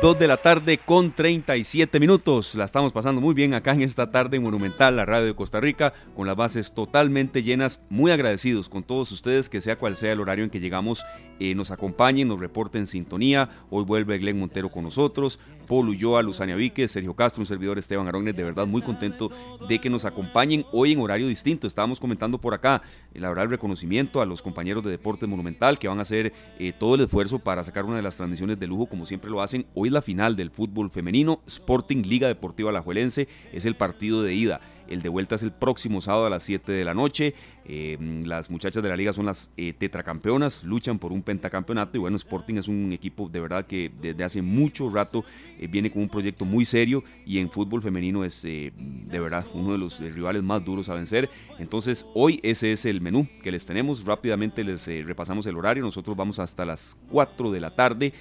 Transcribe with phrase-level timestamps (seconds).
[0.00, 2.54] 2 de la tarde con 37 minutos.
[2.54, 5.94] La estamos pasando muy bien acá en esta tarde monumental, la radio de Costa Rica,
[6.14, 7.80] con las bases totalmente llenas.
[7.88, 11.04] Muy agradecidos con todos ustedes, que sea cual sea el horario en que llegamos,
[11.40, 13.48] eh, nos acompañen, nos reporten sintonía.
[13.70, 15.38] Hoy vuelve Glenn Montero con nosotros.
[15.66, 19.28] Paul Ulloa, Luzania Víquez, Sergio Castro, un servidor Esteban Arones, de verdad muy contento
[19.66, 21.66] de que nos acompañen hoy en horario distinto.
[21.66, 22.82] Estábamos comentando por acá,
[23.14, 26.72] la verdad, el reconocimiento a los compañeros de Deporte Monumental que van a hacer eh,
[26.78, 29.66] todo el esfuerzo para sacar una de las transmisiones de lujo como siempre lo hacen.
[29.74, 34.60] Hoy la final del fútbol femenino, Sporting Liga Deportiva Alajuelense, es el partido de ida.
[34.88, 37.34] El de vuelta es el próximo sábado a las 7 de la noche.
[37.66, 42.00] Eh, las muchachas de la liga son las eh, tetracampeonas, luchan por un pentacampeonato y
[42.00, 45.24] bueno, Sporting es un equipo de verdad que desde hace mucho rato
[45.58, 48.72] eh, viene con un proyecto muy serio y en fútbol femenino es de
[49.08, 51.30] verdad uno de los rivales más duros a vencer.
[51.58, 54.04] Entonces hoy ese es el menú que les tenemos.
[54.04, 55.82] Rápidamente les repasamos el horario.
[55.82, 58.12] Nosotros vamos hasta las 4 de la tarde.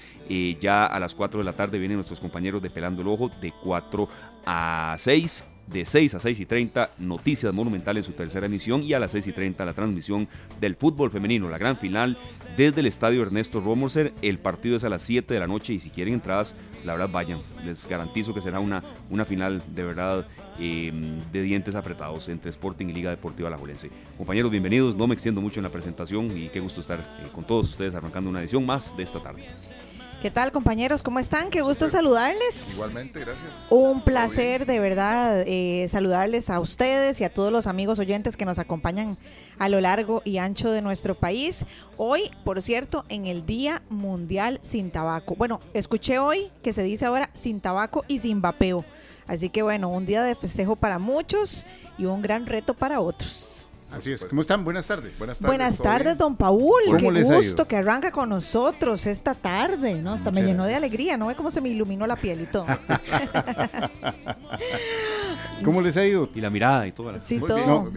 [0.59, 3.51] ya a las 4 de la tarde vienen nuestros compañeros de Pelando el Ojo de
[3.63, 4.07] 4
[4.45, 8.93] a 6 de 6 a 6 y 30, Noticias Monumental en su tercera emisión y
[8.93, 10.27] a las 6 y 30 la transmisión
[10.59, 12.17] del fútbol femenino, la gran final
[12.57, 14.13] desde el estadio Ernesto Romorser.
[14.21, 17.09] El partido es a las 7 de la noche y si quieren entradas, la verdad
[17.11, 17.39] vayan.
[17.65, 20.27] Les garantizo que será una, una final de verdad
[20.59, 23.89] em, de dientes apretados entre Sporting y Liga Deportiva Alajuelense.
[24.17, 24.95] Compañeros, bienvenidos.
[24.95, 27.95] No me extiendo mucho en la presentación y qué gusto estar eh, con todos ustedes
[27.95, 29.45] arrancando una edición más de esta tarde.
[30.23, 31.03] ¿Qué tal compañeros?
[31.03, 31.49] ¿Cómo están?
[31.49, 32.75] Qué gusto saludarles.
[32.75, 33.67] Igualmente, gracias.
[33.69, 38.45] Un placer de verdad eh, saludarles a ustedes y a todos los amigos oyentes que
[38.45, 39.17] nos acompañan
[39.59, 41.65] a lo largo y ancho de nuestro país.
[41.97, 45.35] Hoy, por cierto, en el Día Mundial sin Tabaco.
[45.35, 48.85] Bueno, escuché hoy que se dice ahora sin tabaco y sin vapeo.
[49.27, 53.52] Así que bueno, un día de festejo para muchos y un gran reto para otros.
[53.93, 54.25] Así es.
[54.25, 54.63] ¿Cómo están?
[54.63, 55.17] Buenas tardes.
[55.19, 56.97] Buenas tardes, Buenas tardes don Paul.
[56.97, 59.93] Qué gusto que arranca con nosotros esta tarde.
[59.95, 60.13] ¿no?
[60.13, 61.17] Hasta me llenó de alegría.
[61.17, 62.65] ¿No ve cómo se me iluminó la piel y todo?
[65.63, 66.29] ¿Cómo les ha ido?
[66.33, 67.13] Y la mirada y todo.
[67.23, 67.91] Sí, todo.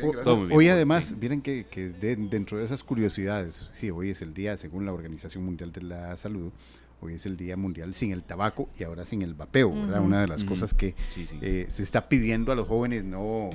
[0.52, 1.64] hoy además, miren que,
[1.98, 6.14] dentro de esas curiosidades, sí, hoy es el día, según la Organización Mundial de la
[6.16, 6.52] Salud,
[7.00, 10.00] hoy es el Día Mundial sin el tabaco y ahora sin el vapeo, ¿verdad?
[10.00, 10.94] Una de las cosas que
[11.40, 13.50] eh, se está pidiendo a los jóvenes no,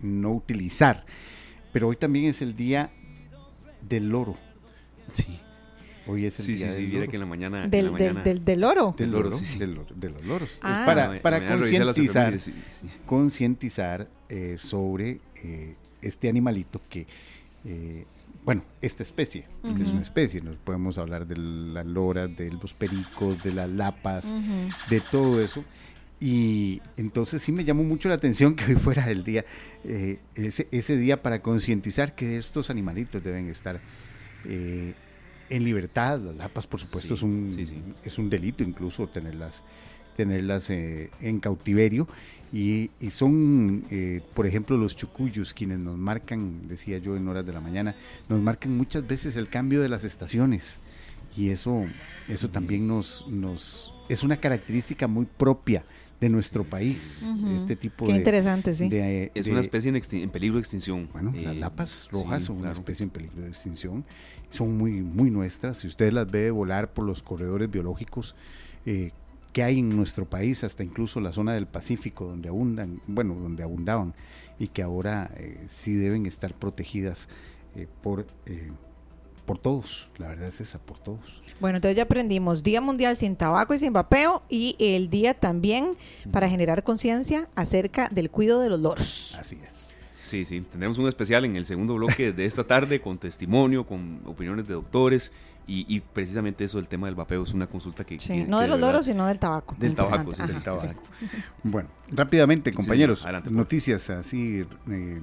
[0.00, 1.04] no utilizar.
[1.76, 2.90] Pero hoy también es el día
[3.86, 4.34] del loro.
[5.12, 5.38] Sí.
[6.06, 7.10] Hoy es el día del loro.
[7.10, 7.68] que en la mañana...
[7.68, 8.94] Del, del, del, loro.
[8.96, 9.66] Del loro, sí, de
[10.08, 10.58] los loros.
[10.62, 10.84] Ah.
[10.86, 12.34] Para, para concientizar,
[13.04, 17.06] concientizar eh, sobre eh, este animalito que...
[17.66, 18.06] Eh,
[18.42, 19.44] bueno, esta especie,
[19.76, 23.68] que es una especie, nos podemos hablar de la lora, de los pericos, de las
[23.68, 24.32] lapas,
[24.88, 25.62] de todo eso.
[26.18, 29.44] Y entonces sí me llamó mucho la atención que hoy fuera el día,
[29.84, 33.80] eh, ese, ese, día para concientizar que estos animalitos deben estar
[34.46, 34.94] eh,
[35.50, 36.18] en libertad.
[36.20, 39.62] Las lapas, por supuesto, Es, un, es un delito incluso tenerlas,
[40.16, 42.08] tenerlas eh, en cautiverio.
[42.50, 43.84] Y, y son,
[44.32, 47.94] por ejemplo, los chucuyos quienes nos marcan, decía yo en horas de la mañana,
[48.28, 50.78] nos marcan muchas veces el cambio de las estaciones.
[51.36, 51.84] Y eso,
[52.28, 55.84] eso también nos, nos, es una característica muy propia
[56.20, 57.28] de nuestro país.
[57.54, 58.18] Este tipo Qué de.
[58.18, 58.88] interesante, sí.
[58.92, 61.08] es una especie en, peligro de extinción.
[61.12, 64.04] Bueno, las eh, lapas rojas son una especie en peligro de extinción.
[64.50, 65.78] Son muy, muy nuestras.
[65.78, 68.34] Si usted las ve volar por los corredores biológicos
[68.86, 69.10] eh,
[69.52, 73.62] que hay en nuestro país, hasta incluso la zona del Pacífico, donde abundan, bueno, donde
[73.62, 74.14] abundaban,
[74.58, 77.28] y que ahora eh, sí deben estar protegidas
[78.02, 78.26] por
[79.46, 81.42] por todos, la verdad es esa, por todos.
[81.60, 85.96] Bueno, entonces ya aprendimos Día Mundial sin tabaco y sin vapeo y el día también
[86.30, 89.36] para generar conciencia acerca del cuidado de los loros.
[89.40, 89.96] Así es.
[90.22, 94.20] Sí, sí, tendremos un especial en el segundo bloque de esta tarde con testimonio, con
[94.26, 95.30] opiniones de doctores
[95.68, 98.20] y, precisamente eso, el tema del vapeo es una consulta que...
[98.20, 99.74] Sí, no de los loros, sino del tabaco.
[99.76, 101.02] Del tabaco, sí, del tabaco.
[101.64, 105.20] Bueno, rápidamente, compañeros, noticias así eh,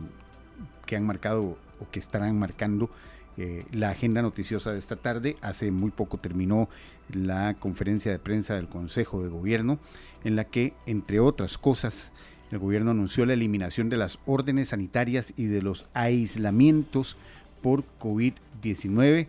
[0.86, 2.90] que han marcado o que estarán marcando
[3.38, 5.38] eh, la agenda noticiosa de esta tarde.
[5.42, 6.70] Hace muy poco terminó
[7.12, 9.80] la conferencia de prensa del Consejo de Gobierno,
[10.24, 12.12] en la que, entre otras cosas,
[12.52, 17.18] el gobierno anunció la eliminación de las órdenes sanitarias y de los aislamientos
[17.64, 19.28] por COVID-19.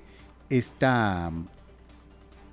[0.50, 1.32] Esta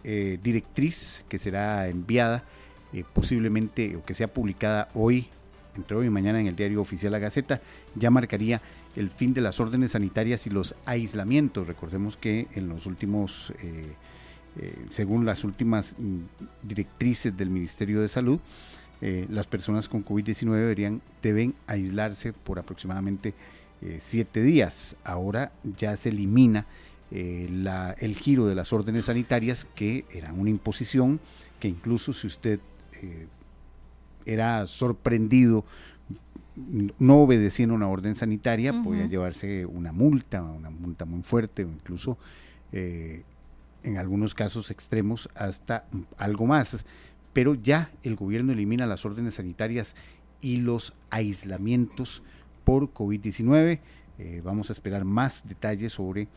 [0.04, 2.45] eh, directriz que será enviada
[2.94, 5.27] eh, posiblemente o que sea publicada hoy,
[5.75, 7.62] entre hoy y mañana en el diario oficial La Gaceta,
[7.95, 8.62] ya marcaría
[8.96, 11.68] el fin de las órdenes sanitarias y los aislamientos.
[11.68, 13.94] Recordemos que en los últimos, eh,
[14.58, 16.20] eh, según las últimas mm,
[16.64, 18.40] directrices del Ministerio de Salud,
[19.02, 23.34] eh, las personas con COVID-19 deberían, deben aislarse por aproximadamente
[23.98, 24.96] siete días.
[25.04, 26.68] Ahora ya se elimina
[27.10, 27.50] eh,
[28.00, 31.20] el giro de las órdenes sanitarias, que eran una imposición,
[31.60, 32.60] que incluso si usted
[34.26, 35.66] era sorprendido
[36.56, 42.18] no obedeciendo una orden sanitaria, podía llevarse una multa, una multa muy fuerte, o incluso
[42.71, 43.24] eh,
[43.83, 45.86] en algunos casos extremos hasta
[46.18, 46.86] algo más.
[47.33, 49.95] Pero ya el gobierno elimina las órdenes sanitarias
[50.42, 52.21] y los aislamientos
[52.63, 53.80] por COVID-19.
[54.19, 56.27] Eh, vamos a esperar más detalles sobre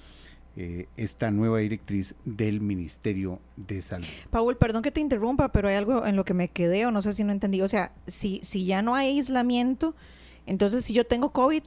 [0.56, 4.06] eh, esta nueva directriz del Ministerio de Salud.
[4.30, 7.02] Paul, perdón que te interrumpa, pero hay algo en lo que me quedé o no
[7.02, 7.60] sé si no entendí.
[7.60, 9.96] O sea, si, si ya no hay aislamiento,
[10.46, 11.62] entonces si yo tengo COVID,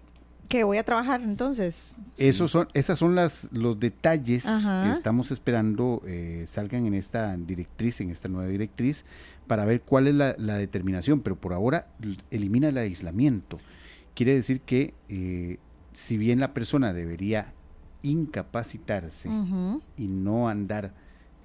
[0.48, 1.95] ¿qué voy a trabajar entonces?
[2.18, 8.01] Esos son, esas son las, los detalles que estamos esperando eh, salgan en esta directriz,
[8.01, 9.06] en esta nueva directriz,
[9.48, 11.22] para ver cuál es la, determinación.
[11.22, 11.88] Pero por ahora
[12.31, 13.57] elimina el aislamiento.
[14.16, 15.57] Quiere decir que eh,
[15.92, 17.54] si bien la persona debería
[18.01, 19.29] incapacitarse
[19.97, 20.94] y no andar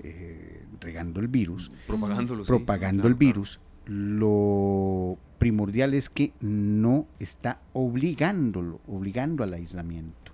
[0.01, 8.81] eh, regando el virus, propagándolo, propagando el virus, lo primordial es que no está obligándolo,
[8.87, 10.33] obligando al aislamiento.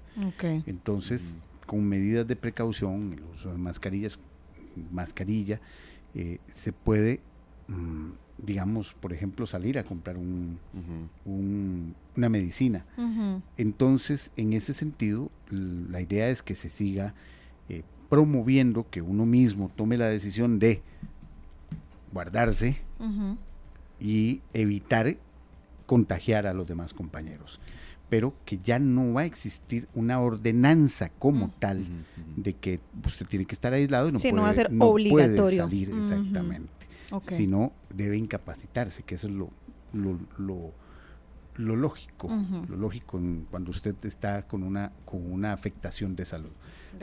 [0.67, 4.19] Entonces, con medidas de precaución, el uso de mascarillas,
[4.91, 5.61] mascarilla,
[6.15, 7.21] eh, se puede
[7.69, 10.59] mm, digamos, por ejemplo, salir a comprar un,
[12.17, 12.85] una medicina.
[13.57, 17.15] Entonces, en ese sentido, la idea es que se siga
[17.69, 20.83] eh, promoviendo que uno mismo tome la decisión de
[22.13, 22.77] guardarse
[24.01, 25.17] y evitar
[25.87, 27.61] contagiar a los demás compañeros.
[28.09, 31.87] Pero que ya no va a existir una ordenanza como tal
[32.37, 35.43] de que usted tiene que estar aislado y no, puede, va a ser obligatorio.
[35.43, 36.78] Puede salir exactamente
[37.21, 39.51] sino debe incapacitarse, que eso es lo,
[39.93, 40.19] lo,
[41.57, 42.29] lo, lógico,
[42.69, 43.21] lo lógico
[43.51, 46.53] cuando usted está con una, con una afectación de salud.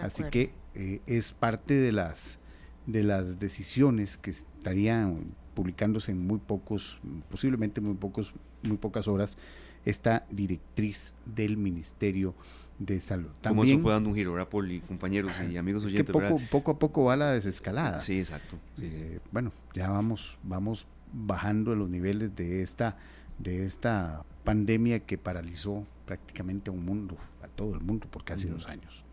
[0.01, 2.39] Así que eh, es parte de las,
[2.85, 6.99] de las decisiones que estarían publicándose en muy pocos,
[7.29, 8.35] posiblemente muy pocos,
[8.67, 9.37] muy pocas horas,
[9.85, 12.35] esta directriz del Ministerio
[12.79, 13.29] de salud.
[13.41, 16.07] También, Como eso fue dando un giro, ¿verdad, Poli, compañeros y amigos es oyentes?
[16.07, 17.99] Que poco, poco a poco va la desescalada.
[17.99, 18.57] Sí, exacto.
[18.81, 22.97] Eh, bueno, ya vamos, vamos bajando los niveles de esta,
[23.39, 28.47] de esta pandemia que paralizó prácticamente a un mundo, a todo el mundo, por casi
[28.47, 29.03] dos años.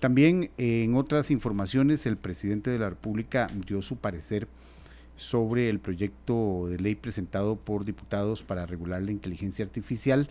[0.00, 4.48] También en otras informaciones, el presidente de la República dio su parecer
[5.16, 10.28] sobre el proyecto de ley presentado por diputados para regular la inteligencia artificial.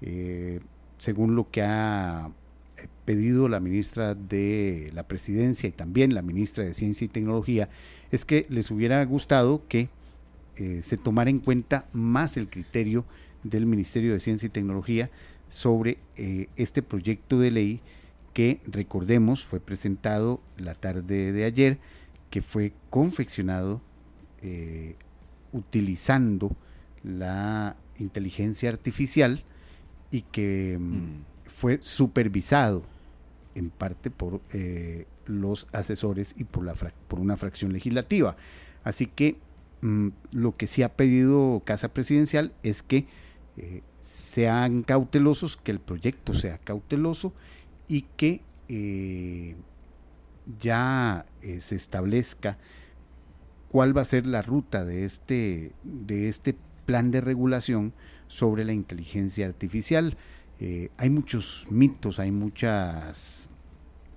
[0.00, 0.60] Eh,
[1.02, 2.30] según lo que ha
[2.78, 7.68] eh, pedido la ministra de la Presidencia y también la ministra de Ciencia y Tecnología,
[8.12, 9.88] es que les hubiera gustado que
[10.54, 13.04] eh, se tomara en cuenta más el criterio
[13.42, 15.10] del Ministerio de Ciencia y Tecnología
[15.50, 17.80] sobre eh, este proyecto de ley
[18.32, 21.78] que, recordemos, fue presentado la tarde de ayer,
[22.30, 23.80] que fue confeccionado
[25.52, 26.56] utilizando
[27.02, 29.44] la inteligencia artificial
[30.12, 31.24] y que mm, mm.
[31.46, 32.84] fue supervisado
[33.56, 36.74] en parte por eh, los asesores y por, la
[37.08, 38.36] por una fracción legislativa.
[38.84, 39.38] Así que
[39.80, 43.06] mm, lo que sí ha pedido Casa Presidencial es que
[43.56, 47.32] eh, sean cautelosos, que el proyecto sea cauteloso
[47.88, 49.56] y que eh,
[50.60, 51.26] ya
[51.58, 52.58] se establezca
[53.70, 57.94] cuál va a ser la ruta de este, de este plan de regulación
[58.32, 60.16] sobre la inteligencia artificial.
[60.58, 63.50] Eh, hay muchos mitos, hay muchas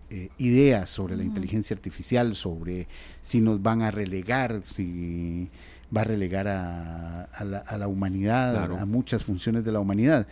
[0.09, 2.87] eh, ideas sobre la inteligencia artificial, sobre
[3.21, 5.49] si nos van a relegar, si
[5.95, 10.27] va a relegar a, la, humanidad, a muchas funciones de la humanidad.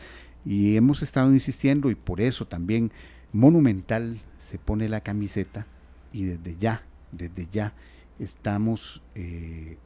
[0.45, 2.91] Y hemos estado insistiendo y por eso también
[3.33, 5.67] Monumental se pone la camiseta
[6.13, 7.73] y desde ya, desde ya
[8.19, 9.77] estamos eh,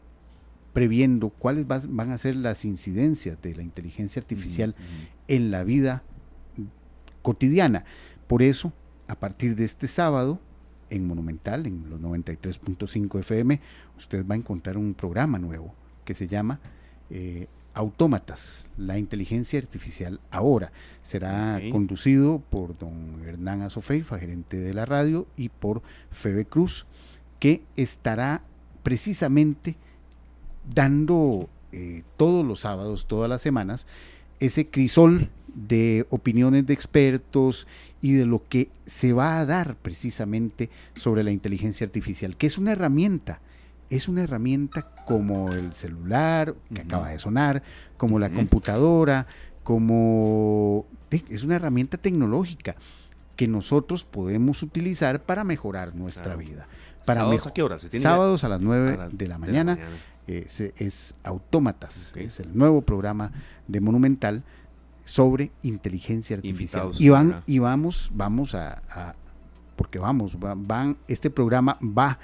[0.77, 4.75] previendo cuáles van a ser las incidencias de la inteligencia artificial
[5.27, 6.03] en la vida
[7.23, 7.83] cotidiana.
[8.27, 8.71] Por eso,
[9.07, 10.39] a partir de este sábado,
[10.91, 13.59] en Monumental, en los 93.5 FM,
[13.97, 15.73] usted va a encontrar un programa nuevo
[16.05, 16.59] que se llama
[17.09, 20.71] eh, Autómatas, la inteligencia artificial ahora.
[21.01, 25.81] Será conducido por don Hernán Azofeifa, gerente de la radio, y por
[26.11, 26.85] Febe Cruz,
[27.39, 28.43] que estará
[28.83, 29.75] precisamente
[30.73, 33.87] dando eh, todos los sábados, todas las semanas,
[34.39, 37.67] ese crisol de opiniones de expertos
[38.01, 42.57] y de lo que se va a dar precisamente sobre la inteligencia artificial, que es
[42.57, 43.41] una herramienta,
[43.89, 47.63] es una herramienta como el celular que acaba de sonar,
[47.97, 49.25] como la computadora,
[49.63, 52.75] como es una herramienta tecnológica
[53.35, 56.67] que nosotros podemos utilizar para mejorar nuestra vida.
[57.05, 57.77] Para ¿Sábados a qué hora?
[57.79, 59.79] Sábados a las 9 de, la mañana.
[60.27, 63.31] Es Autómatas, es el nuevo programa
[63.67, 64.43] de Monumental
[65.05, 66.91] sobre inteligencia artificial.
[66.99, 69.15] y, van, y vamos, vamos a,
[69.75, 72.19] porque vamos, van, este programa va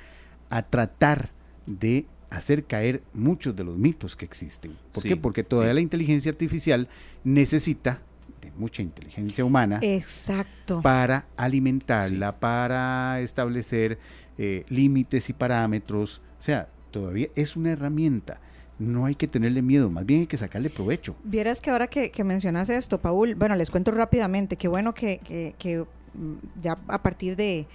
[0.50, 1.30] a tratar
[1.66, 4.76] de hacer caer muchos de los mitos que existen.
[4.92, 5.16] ¿Por qué?
[5.16, 6.90] Porque todavía la inteligencia artificial
[7.24, 8.02] necesita
[8.42, 10.82] de mucha inteligencia humana Exacto.
[10.82, 13.98] para alimentarla, para establecer
[14.38, 16.22] eh, límites y parámetros.
[16.40, 18.40] O sea, todavía es una herramienta.
[18.80, 21.16] No hay que tenerle miedo, más bien hay que sacarle provecho.
[21.26, 25.20] Vieras que ahora que, mencionas esto, Paul, bueno, les cuento rápidamente, qué bueno que,
[25.58, 27.68] que, mm, ya a partir de,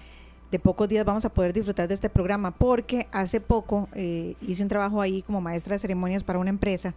[0.63, 4.69] pocos días vamos a poder disfrutar de este programa, porque hace poco eh, hice un
[4.69, 6.95] trabajo ahí como maestra de ceremonias para una empresa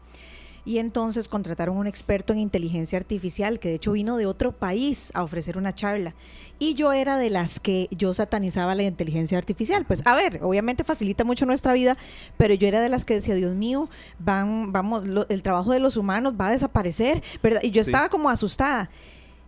[0.66, 5.12] y entonces contrataron un experto en inteligencia artificial que de hecho vino de otro país
[5.14, 6.14] a ofrecer una charla.
[6.60, 9.84] Y yo era de las que yo satanizaba la inteligencia artificial.
[9.86, 11.98] Pues a ver, obviamente facilita mucho nuestra vida,
[12.38, 13.90] pero yo era de las que decía, Dios mío,
[14.20, 17.62] van, vamos, el trabajo de los humanos va a desaparecer, ¿verdad?
[17.64, 18.92] Y yo estaba como asustada.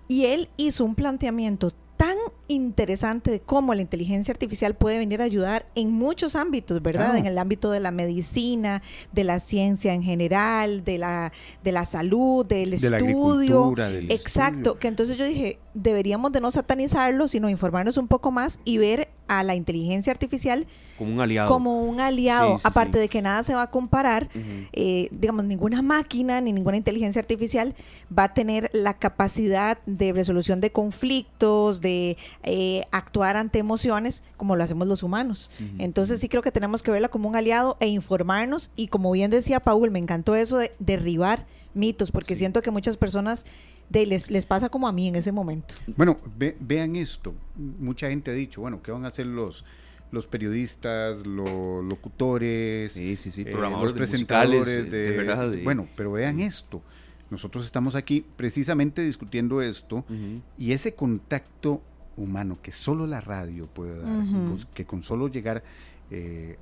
[0.08, 5.26] Y él hizo un planteamiento tan interesante de cómo la inteligencia artificial puede venir a
[5.26, 7.18] ayudar en muchos ámbitos, ¿verdad?
[7.18, 8.82] En el ámbito de la medicina,
[9.12, 11.32] de la ciencia en general, de la,
[11.64, 13.74] de la salud, del estudio.
[14.10, 18.78] Exacto, que entonces yo dije, deberíamos de no satanizarlo, sino informarnos un poco más y
[18.78, 21.50] ver a la inteligencia artificial como un aliado.
[21.50, 24.30] Como un aliado, aparte de que nada se va a comparar,
[24.74, 27.74] eh, digamos, ninguna máquina ni ninguna inteligencia artificial
[28.16, 34.56] va a tener la capacidad de resolución de conflictos, de eh, actuar ante emociones como
[34.56, 35.50] lo hacemos los humanos.
[35.78, 39.32] Entonces sí creo que tenemos que verla como un aliado e informarnos y como bien
[39.32, 43.46] decía Paul, me encantó eso de derribar mitos, porque siento que muchas personas
[43.90, 45.76] de, les, les pasa como a mí en ese momento.
[45.96, 46.18] Bueno,
[46.60, 47.34] vean esto.
[47.56, 49.64] Mucha gente ha dicho, bueno, ¿qué van a hacer los,
[50.12, 56.82] los periodistas, los locutores, sí, sí, sí, eh, los presentadores de, Bueno, pero vean esto.
[57.30, 60.06] Nosotros estamos aquí precisamente discutiendo esto
[60.58, 61.82] y ese contacto
[62.18, 64.26] humano que solo la radio puede dar,
[64.74, 65.64] que con solo llegar
[66.16, 66.58] eh,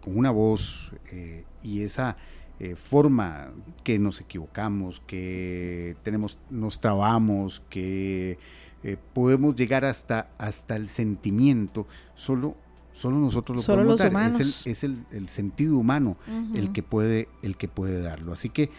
[0.00, 2.16] con una voz eh, y esa
[2.58, 3.50] eh, forma
[3.84, 8.36] que nos equivocamos, que tenemos, nos trabamos, que
[9.12, 12.56] podemos llegar hasta, hasta el sentimiento, solo,
[12.92, 14.40] solo nosotros lo podemos dar.
[14.40, 16.16] Es, el, sentido humano
[16.56, 18.32] el, que puede, el que puede darlo.
[18.32, 18.70] Así que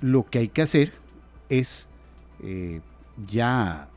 [0.00, 0.92] lo que hay que hacer
[1.48, 1.88] es
[3.26, 3.88] ya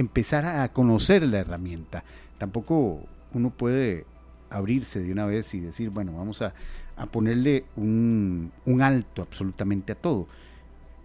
[0.00, 2.04] empezar a conocer la herramienta.
[2.38, 3.02] Tampoco
[3.32, 4.06] uno puede
[4.48, 6.54] abrirse de una vez y decir, bueno, vamos a,
[7.00, 8.52] a ponerle un,
[8.82, 10.26] alto absolutamente a todo.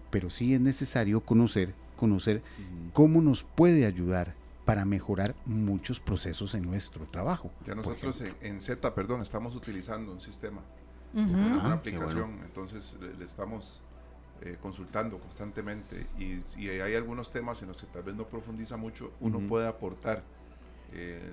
[0.09, 2.41] Pero sí es necesario conocer, conocer
[2.93, 4.35] cómo nos puede ayudar
[4.65, 7.51] para mejorar muchos procesos en nuestro trabajo.
[7.65, 10.61] Ya nosotros en, Z, perdón, estamos utilizando un sistema,
[11.13, 13.81] una, ah, aplicación, entonces le, estamos
[14.41, 18.77] eh, consultando constantemente y, si hay algunos temas en los que tal vez no profundiza
[18.77, 20.23] mucho, uno puede aportar
[20.93, 21.31] eh,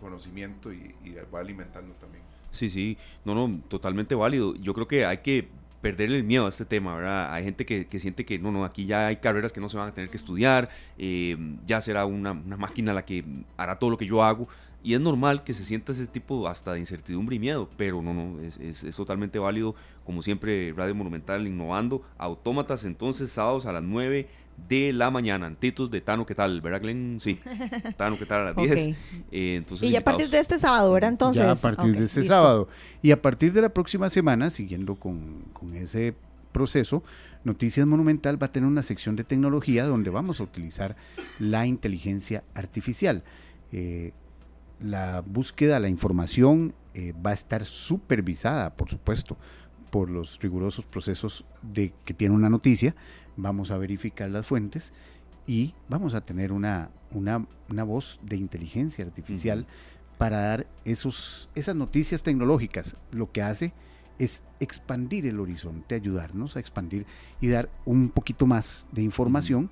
[0.00, 0.94] conocimiento y
[1.32, 2.22] va alimentando también.
[2.56, 4.54] Sí, sí, no, no, totalmente válido.
[4.56, 5.48] Yo creo que hay que
[5.82, 7.32] perderle el miedo a este tema, ¿verdad?
[7.32, 9.90] Hay gente que, siente que no, no, aquí ya hay carreras que no se van
[9.90, 11.36] a tener que estudiar, eh,
[11.66, 13.24] ya será una, máquina la que
[13.56, 14.48] hará todo lo que yo hago.
[14.86, 18.14] Y es normal que se sienta ese tipo hasta de incertidumbre y miedo, pero no,
[18.14, 19.74] no, es, es, es totalmente válido,
[20.04, 22.02] como siempre, Radio Monumental innovando.
[22.18, 24.28] Autómatas entonces, sábados a las 9
[24.68, 25.46] de la mañana.
[25.46, 26.60] Antitos de Tano, ¿qué tal?
[26.60, 27.18] ¿Verdad, Glenn?
[27.20, 27.40] Sí.
[27.96, 28.42] Tano, ¿qué tal?
[28.42, 28.70] A las 10.
[29.32, 31.10] Eh, entonces, y a partir de este sábado, ¿verdad?
[31.10, 31.42] Entonces.
[31.42, 32.68] Ya a partir de este sábado.
[33.02, 35.42] Y a partir de la próxima semana, siguiendo con,
[35.74, 36.14] ese
[36.52, 37.02] proceso,
[37.42, 40.94] Noticias Monumental va a tener una sección de tecnología donde vamos a utilizar
[41.40, 43.24] la inteligencia artificial.
[43.72, 44.12] Eh,
[44.80, 49.36] la búsqueda, la información eh, va a estar supervisada, por supuesto,
[49.90, 52.94] por los rigurosos procesos de que tiene una noticia,
[53.36, 54.92] vamos a verificar las fuentes
[55.46, 59.66] y vamos a tener una, una, voz de inteligencia artificial
[60.18, 62.96] para dar esos, esas noticias tecnológicas.
[63.12, 63.72] Lo que hace
[64.18, 67.06] es expandir el horizonte, ayudarnos a expandir
[67.40, 69.70] y dar un poquito más de información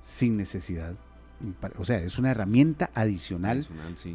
[0.00, 0.96] sin necesidad.
[1.78, 3.66] O sea, es una herramienta adicional,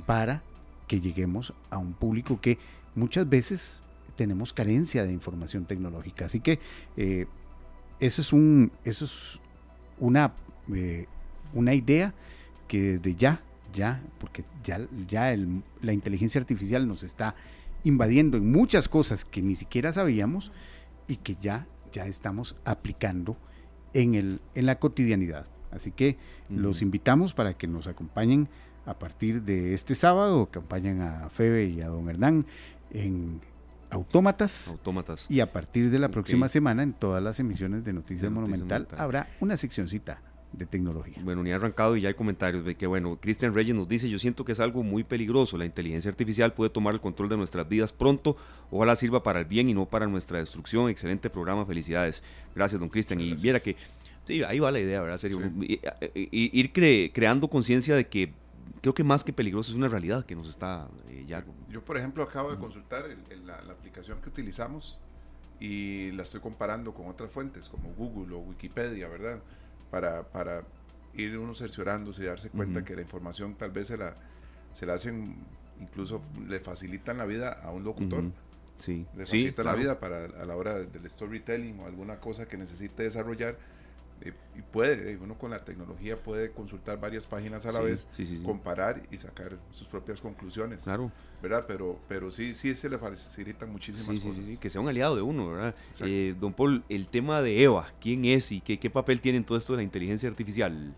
[0.06, 0.44] para
[0.88, 2.58] que lleguemos a un público que
[2.94, 3.82] muchas veces
[4.16, 6.26] tenemos carencia de información tecnológica.
[6.26, 6.60] Así que
[6.98, 7.26] eh,
[8.00, 9.40] eso es un, eso es
[10.00, 10.34] una,
[10.74, 11.08] eh,
[11.54, 12.14] una idea
[12.68, 13.42] que desde ya,
[13.74, 15.36] ya, porque ya, ya
[15.82, 17.36] la inteligencia artificial nos está
[17.84, 20.52] invadiendo en muchas cosas que ni siquiera sabíamos
[21.08, 23.38] y que ya, ya estamos aplicando
[23.94, 25.46] en, el, en la cotidianidad.
[25.72, 26.18] Así que
[26.50, 28.48] los invitamos para que nos acompañen
[28.86, 32.46] a partir de este sábado, acompañen a Febe y a don Hernán
[32.92, 33.42] en
[33.90, 34.70] Autómatas.
[34.70, 35.26] Autómatas.
[35.30, 39.28] Y a partir de la próxima semana, en todas las emisiones de Noticias, Monumental, habrá
[39.40, 41.18] una seccioncita de tecnología.
[41.24, 44.10] Bueno, ni ha arrancado y ya hay comentarios de que, bueno, Cristian Reyes nos dice,
[44.10, 47.38] yo siento que es algo muy peligroso, la inteligencia artificial puede tomar el control de
[47.38, 48.38] nuestras vidas pronto,
[48.72, 52.24] ojalá sirva para el bien y no para nuestra destrucción, excelente programa, felicidades.
[52.56, 53.20] Gracias, don Cristian.
[53.20, 53.76] Y viera que,
[54.26, 55.18] sí, ahí va la idea, ¿verdad?
[55.18, 55.40] Serio,
[56.14, 58.34] ir creando conciencia de que
[58.86, 61.44] creo que más que peligroso es una realidad que nos está eh, ya...
[61.70, 63.06] Yo, por ejemplo, acabo de consultar
[63.44, 65.00] la, aplicación que utilizamos
[65.60, 69.42] y la estoy comparando con otras fuentes como Google o Wikipedia, ¿verdad?
[69.90, 70.66] Para, para
[71.16, 74.16] ir uno cerciorándose y darse cuenta que la información tal vez se la,
[74.76, 75.36] se la hacen,
[75.80, 78.26] incluso le facilitan la vida a un locutor.
[78.78, 79.08] Sí.
[79.16, 83.02] Le facilitan la vida para a la hora del storytelling o alguna cosa que necesite
[83.02, 83.58] desarrollar
[84.22, 88.08] eh, y puede, eh, uno con la tecnología puede consultar varias páginas a la vez,
[88.44, 90.84] comparar y sacar sus propias conclusiones.
[90.84, 91.12] Claro.
[91.42, 91.66] ¿Verdad?
[91.68, 94.60] Pero, pero sí, sí se le facilitan muchísimas cosas.
[94.60, 95.76] que sea un aliado de uno, ¿verdad?
[96.00, 99.44] Eh, don Paul, el tema de Eva, ¿quién es y qué, qué papel tiene en
[99.44, 100.96] todo esto de la inteligencia artificial?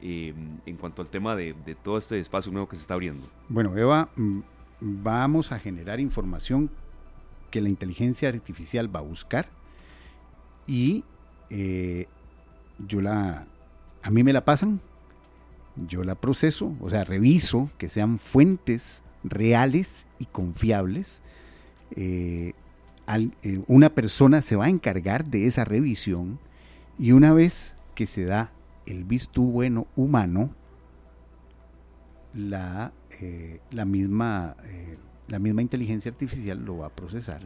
[0.00, 3.28] en cuanto al tema de, de, todo este espacio nuevo que se está abriendo.
[3.48, 4.42] Bueno, Eva, mm,
[4.80, 6.70] vamos a generar información
[7.50, 9.48] que la inteligencia artificial va a buscar
[10.68, 11.04] y
[11.50, 12.06] eh,
[12.86, 13.46] yo la,
[14.02, 14.80] a mí me la pasan,
[15.86, 21.22] yo la proceso, o sea, reviso que sean fuentes reales y confiables.
[21.96, 22.52] Eh,
[23.42, 26.38] eh, una persona se va a encargar de esa revisión
[26.98, 28.52] y una vez que se da
[28.86, 30.50] el visto bueno humano,
[32.34, 34.56] la, eh, la, misma,
[35.28, 37.42] la misma inteligencia artificial lo va a procesar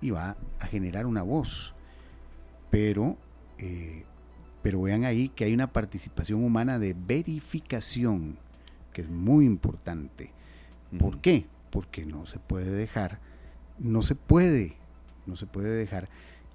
[0.00, 1.74] y va a generar una voz.
[2.70, 3.16] Pero
[4.64, 8.38] pero vean ahí que hay una participación humana de verificación,
[8.94, 10.30] que es muy importante.
[10.98, 11.44] ¿Por qué?
[11.68, 13.18] Porque no se puede dejar,
[13.78, 14.76] no se puede,
[15.26, 16.08] no se puede dejar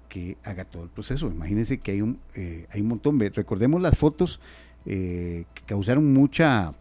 [0.08, 1.28] que haga todo el proceso.
[1.28, 4.40] Imagínense que hay un, eh, hay un montón, recordemos las fotos
[4.86, 6.72] eh, que causaron mucha,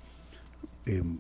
[0.88, 1.20] em,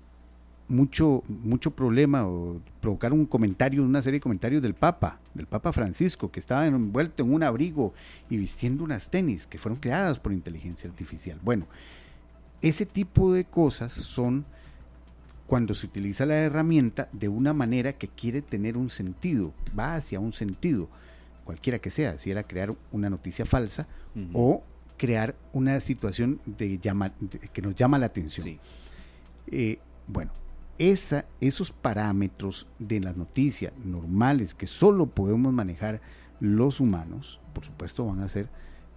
[0.69, 5.73] mucho, mucho problema o provocaron un comentario, una serie de comentarios del Papa, del Papa
[5.73, 7.93] Francisco, que estaba envuelto en un abrigo
[8.29, 11.39] y vistiendo unas tenis que fueron creadas por inteligencia artificial.
[11.43, 11.65] Bueno,
[12.61, 14.45] ese tipo de cosas son
[15.47, 20.19] cuando se utiliza la herramienta de una manera que quiere tener un sentido, va hacia
[20.19, 20.87] un sentido,
[21.43, 23.87] cualquiera que sea, si era crear una noticia falsa
[24.33, 24.63] o
[24.97, 27.13] crear una situación de llama,
[27.51, 28.59] que nos llama la atención.
[29.47, 30.31] Eh, bueno,
[30.79, 36.01] esa, esos parámetros de las noticias normales que solo podemos manejar
[36.39, 38.49] los humanos, por supuesto, van a ser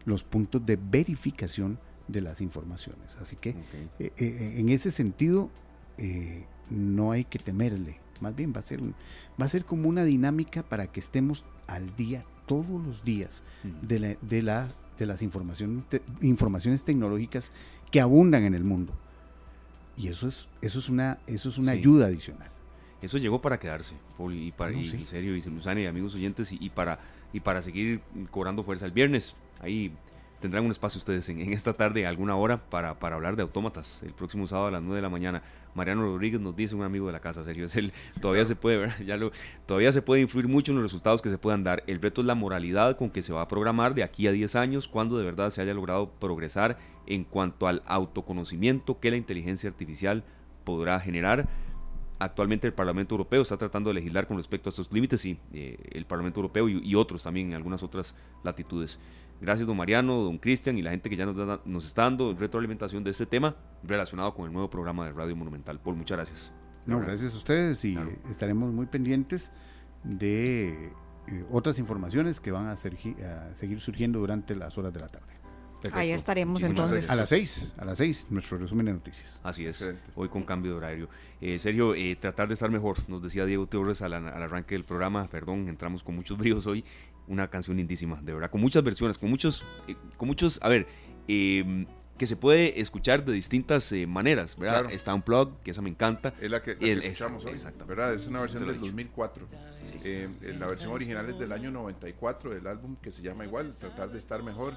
[0.04, 3.16] los puntos de verificación de las informaciones.
[3.20, 3.56] Así que eh,
[3.98, 5.50] eh, eh, en ese sentido
[6.70, 7.98] no hay que temerle.
[8.20, 11.94] Más bien va a ser va a ser como una dinámica para que estemos al
[11.96, 13.86] día todos los días mm.
[13.86, 14.68] de, la, de, la,
[14.98, 15.84] de las informaciones,
[16.20, 17.52] informaciones tecnológicas
[17.90, 18.92] que abundan en el mundo.
[20.02, 22.50] Y eso es, eso es una, eso es una ayuda adicional.
[23.00, 23.94] Eso llegó para quedarse,
[24.32, 26.98] y para, y, serio, y y amigos oyentes, y, para,
[27.32, 28.00] y para seguir
[28.32, 29.36] cobrando fuerza el viernes.
[29.60, 29.92] Ahí
[30.40, 34.12] tendrán un espacio ustedes en, esta tarde, alguna hora, para, para, hablar de autómatas, el
[34.12, 35.42] próximo sábado a las 9 de la mañana.
[35.76, 38.78] Mariano Rodríguez nos dice, un amigo de la casa, serio, es él, todavía se puede,
[38.78, 39.30] ver, ya lo,
[39.66, 41.84] todavía se puede influir mucho en los resultados que se puedan dar.
[41.86, 44.56] El reto es la moralidad con que se va a programar de aquí a 10
[44.56, 49.68] años, cuando de verdad se haya logrado progresar en cuanto al autoconocimiento que la inteligencia
[49.68, 50.24] artificial
[50.64, 51.48] podrá generar.
[52.18, 55.76] Actualmente el Parlamento Europeo está tratando de legislar con respecto a estos límites y eh,
[55.90, 58.98] el Parlamento Europeo y, otros también en algunas otras latitudes.
[59.40, 63.02] Gracias, don Mariano, don Cristian y la gente que ya nos, nos está dando retroalimentación
[63.02, 65.80] de este tema relacionado con el nuevo programa de Radio Monumental.
[65.80, 66.52] Paul, muchas gracias.
[66.86, 67.98] No, gracias a ustedes y
[68.30, 69.50] estaremos muy pendientes
[70.04, 70.92] de
[71.28, 75.31] eh, otras informaciones que van a seguir surgiendo durante las horas de la tarde.
[75.92, 77.10] Ahí estaremos entonces.
[77.10, 79.40] A las seis, a las seis, nuestro resumen de noticias.
[79.42, 81.08] Así es, hoy con cambio de horario.
[81.40, 85.28] Eh, Sergio, eh, tratar de estar mejor, nos decía Diego Torres al, arranque del programa,
[85.28, 86.84] perdón, entramos con muchos bríos hoy,
[87.26, 90.86] una canción lindísima, de verdad, con muchas versiones, con muchos, eh, con muchos, a ver,
[91.26, 94.92] em, que se puede escuchar de distintas eh, maneras, ¿verdad?
[94.92, 96.32] Está un plug, que esa me encanta.
[96.40, 98.14] Es la que, escuchamos hoy, ¿verdad?
[98.14, 99.48] Es una versión del 2004.
[100.58, 104.20] la versión original es del año 94 del álbum que se llama igual, Tratar de
[104.20, 104.76] estar mejor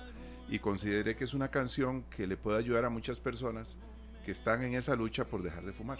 [0.49, 3.77] y consideré que es una canción que le puede ayudar a muchas personas
[4.25, 5.99] que están en esa lucha por dejar de fumar.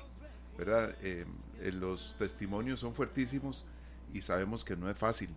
[0.57, 0.95] ¿verdad?
[1.01, 1.25] Eh,
[1.61, 3.65] eh, los testimonios son fuertísimos
[4.13, 5.29] y sabemos que no es fácil,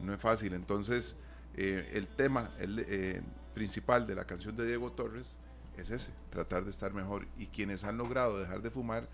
[0.00, 0.54] no es fácil.
[0.54, 1.16] Entonces,
[1.56, 3.22] eh, el tema eh,
[3.54, 5.38] principal de la canción de Diego Torres
[5.76, 7.26] es ese, tratar de estar mejor.
[7.38, 9.06] Y quienes han logrado dejar de fumar,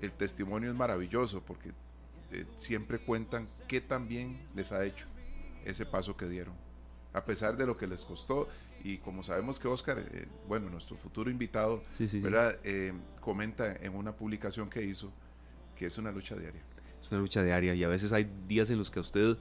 [0.00, 1.72] el testimonio es maravilloso porque
[2.56, 5.06] siempre cuentan qué también les ha hecho
[5.64, 6.54] ese paso que dieron,
[7.12, 8.48] a pesar de lo que les costó.
[8.84, 10.04] Y como sabemos que Oscar,
[10.46, 11.82] bueno, nuestro futuro invitado,
[12.22, 12.58] ¿verdad?
[13.20, 15.12] comenta en una publicación que hizo
[15.78, 16.60] que es una lucha diaria.
[17.02, 19.38] Es una lucha diaria y a veces hay días en los que a usted,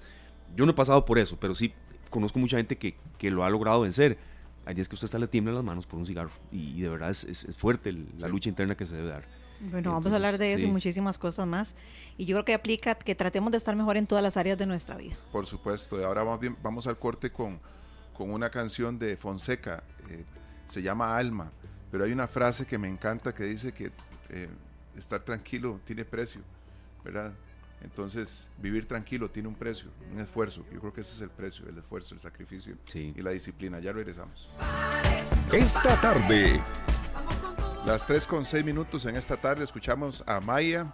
[0.55, 1.73] yo no he pasado por eso, pero sí
[2.09, 4.17] conozco mucha gente que, que lo ha logrado vencer.
[4.65, 7.09] Hay días que usted está le tiembla las manos por un cigarro y, de verdad
[7.09, 9.25] es, es, fuerte la lucha interna que se debe dar.
[9.59, 11.75] Bueno, vamos a hablar de eso y muchísimas cosas más.
[12.17, 14.65] Y yo creo que aplica que tratemos de estar mejor en todas las áreas de
[14.65, 15.15] nuestra vida.
[15.31, 15.99] Por supuesto.
[15.99, 17.59] Y ahora vamos, bien, vamos al corte con,
[18.15, 19.83] con una canción de Fonseca.
[20.09, 20.23] Eh,
[20.67, 21.51] se llama Alma.
[21.91, 23.91] Pero hay una frase que me encanta que dice que
[24.29, 24.49] eh,
[24.97, 26.41] estar tranquilo tiene precio.
[27.03, 27.33] ¿Verdad?
[27.81, 30.65] Entonces, vivir tranquilo tiene un precio, un esfuerzo.
[30.73, 33.79] Yo creo que ese es el precio, el esfuerzo, el sacrificio y la disciplina.
[33.79, 34.49] Ya regresamos.
[35.53, 36.59] Esta tarde.
[37.87, 40.93] Las 3 con 6 minutos en esta tarde escuchamos a Maya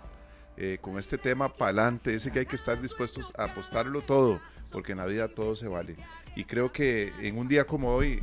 [0.58, 2.12] eh, con este tema pa'lante.
[2.12, 4.40] Dice que hay que estar dispuestos a apostarlo todo,
[4.72, 5.96] porque en la vida todo se vale.
[6.36, 8.22] Y creo que en un día como hoy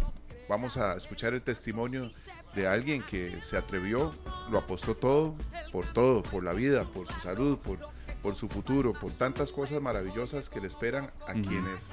[0.49, 2.13] vamos a escuchar el testimonio
[2.55, 4.13] de alguien que se atrevió,
[4.53, 5.35] lo apostó todo,
[5.73, 7.81] por todo, por la vida, por su salud, por
[8.23, 11.91] por su futuro, por tantas cosas maravillosas que le esperan a quienes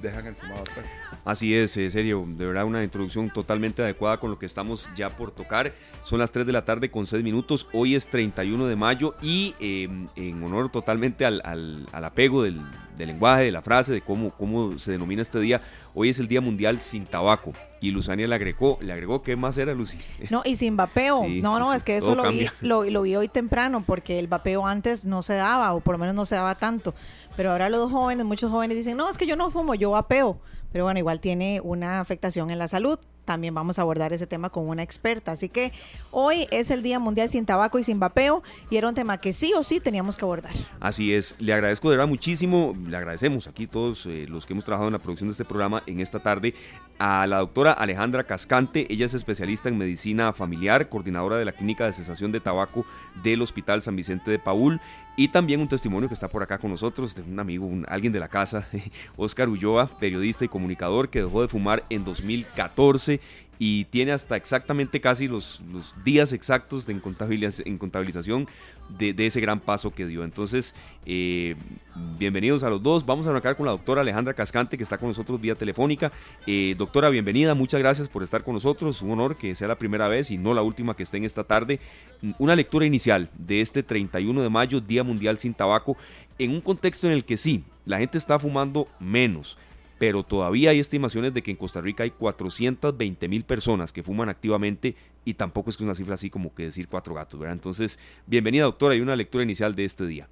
[0.00, 0.86] dejan el fumado atrás.
[1.24, 5.10] Así es, en serio, de verdad una introducción totalmente adecuada con lo que estamos ya
[5.10, 5.72] por tocar.
[6.04, 9.54] Son las 3 de la tarde con 6 minutos, hoy es 31 de mayo y
[9.60, 12.60] em, en honor totalmente al, al, apego del,
[12.96, 15.60] del, lenguaje, de la frase, de cómo, cómo se denomina este día,
[15.94, 17.52] hoy es el Día Mundial sin Tabaco.
[17.82, 19.98] Y Luzania le agregó, le agregó qué más era Lucy.
[20.30, 21.26] No, y sin vapeo.
[21.28, 24.64] no, no, es que eso lo vi, lo, lo vi hoy temprano, porque el vapeo
[24.66, 26.94] antes no se daba, o por lo menos no se daba tanto.
[27.36, 30.38] Pero ahora los jóvenes, muchos jóvenes dicen, no, es que yo no fumo, yo vapeo.
[30.70, 32.98] Pero bueno, igual tiene una afectación en la salud.
[33.24, 35.32] También vamos a abordar ese tema con una experta.
[35.32, 35.72] Así que
[36.10, 39.32] hoy es el Día Mundial sin Tabaco y sin Vapeo y era un tema que
[39.32, 40.52] sí o sí teníamos que abordar.
[40.80, 41.36] Así es.
[41.38, 44.92] Le agradezco de verdad muchísimo, le agradecemos aquí todos eh, los que hemos trabajado en
[44.92, 46.54] la producción de este programa en esta tarde
[46.98, 48.86] a la doctora Alejandra Cascante.
[48.90, 52.84] Ella es especialista en medicina familiar, coordinadora de la Clínica de Cesación de Tabaco
[53.22, 54.80] del Hospital San Vicente de Paul.
[55.16, 58.20] Y también un testimonio que está por acá con nosotros, de un amigo, alguien de
[58.20, 58.66] la casa,
[59.16, 63.20] Oscar Ulloa, periodista y comunicador que dejó de fumar en 2014
[63.58, 68.48] y tiene hasta exactamente casi los, los días exactos de en, contabilización
[68.98, 70.24] de, ese gran paso que dio.
[70.24, 70.74] Entonces,
[71.06, 71.56] eh,
[72.18, 73.04] bienvenidos a los dos.
[73.04, 76.12] Vamos a arrancar con la doctora Alejandra Cascante, que está con nosotros vía telefónica.
[76.46, 79.02] Eh, doctora, bienvenida, muchas gracias por estar con nosotros.
[79.02, 81.44] Un honor que sea la primera vez y no la última que esté en esta
[81.44, 81.80] tarde.
[82.38, 85.96] Una lectura inicial de este 31 de mayo, Día Mundial sin Tabaco,
[86.38, 89.58] en un contexto en el que sí, la gente está fumando menos
[90.02, 94.28] pero todavía hay estimaciones de que en Costa Rica hay 420 mil personas que fuman
[94.28, 97.54] activamente y tampoco es que una cifra así como que decir cuatro gatos, ¿verdad?
[97.54, 100.26] Entonces, bienvenida doctora y una lectura inicial de este día.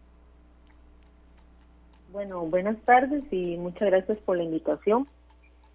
[2.10, 5.06] Bueno, buenas tardes y muchas gracias por la invitación.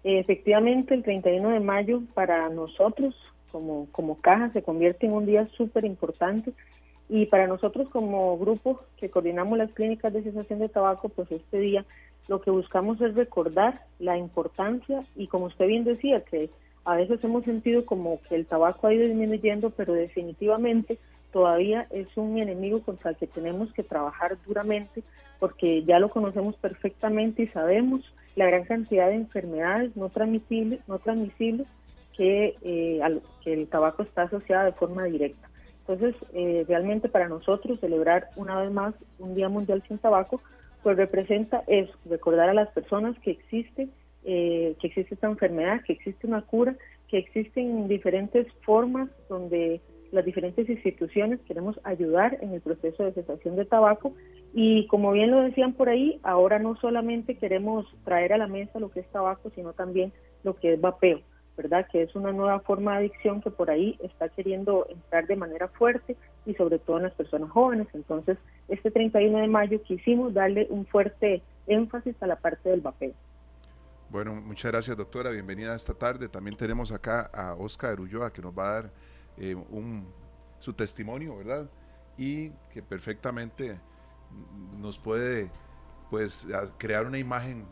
[0.04, 3.14] Efectivamente, el 31 de mayo para nosotros
[3.50, 6.52] como, como caja se convierte en un día súper importante
[7.08, 11.60] y para nosotros como grupo que coordinamos las clínicas de cesación de tabaco, pues este
[11.60, 11.86] día
[12.28, 16.50] lo que buscamos es recordar la importancia y como usted bien decía, que
[16.84, 20.98] a veces hemos sentido como que el tabaco ha ido disminuyendo, pero definitivamente
[21.32, 25.02] todavía es un enemigo contra el que tenemos que trabajar duramente
[25.38, 28.02] porque ya lo conocemos perfectamente y sabemos
[28.36, 31.66] la gran cantidad de enfermedades no transmisibles, no transmisibles
[32.16, 35.48] que, eh, al, que el tabaco está asociado de forma directa.
[35.80, 40.40] Entonces, eh, realmente para nosotros celebrar una vez más un Día Mundial sin Tabaco
[40.82, 43.88] pues representa es recordar a las personas que existe,
[44.24, 46.76] eh, que existe esta enfermedad, que existe una cura,
[47.08, 49.80] que existen diferentes formas donde
[50.12, 54.14] las diferentes instituciones queremos ayudar en el proceso de cesación de tabaco
[54.54, 58.80] y como bien lo decían por ahí, ahora no solamente queremos traer a la mesa
[58.80, 60.12] lo que es tabaco, sino también
[60.44, 61.20] lo que es vapeo.
[61.56, 61.86] ¿Verdad?
[61.90, 65.68] Que es una nueva forma de adicción que por ahí está queriendo entrar de manera
[65.68, 67.88] fuerte y sobre todo en las personas jóvenes.
[67.94, 68.38] Entonces,
[68.68, 73.14] este 31 de mayo quisimos darle un fuerte énfasis a la parte del vapeo.
[74.08, 76.28] Bueno, muchas gracias doctora, bienvenida esta tarde.
[76.28, 78.90] También tenemos acá a Oscar Ulloa que nos va a dar
[79.36, 80.06] eh, un,
[80.58, 81.68] su testimonio, ¿verdad?
[82.16, 83.80] Y que perfectamente
[84.78, 85.50] nos puede
[86.10, 86.46] pues
[86.78, 87.66] crear una imagen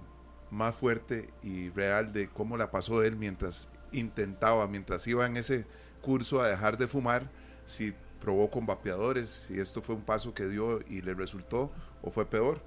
[0.51, 5.67] más fuerte y real de cómo la pasó él mientras intentaba, mientras iba en ese
[6.03, 7.31] curso a dejar de fumar,
[7.65, 12.11] si probó con vapeadores, si esto fue un paso que dio y le resultó o
[12.11, 12.63] fue peor.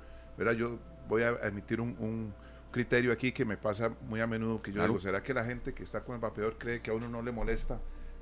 [0.58, 2.34] Yo voy a emitir un,
[2.70, 5.74] criterio aquí que me pasa muy a menudo, que yo digo, ¿será que la gente
[5.74, 7.80] que está con el vapeador cree que a uno no le molesta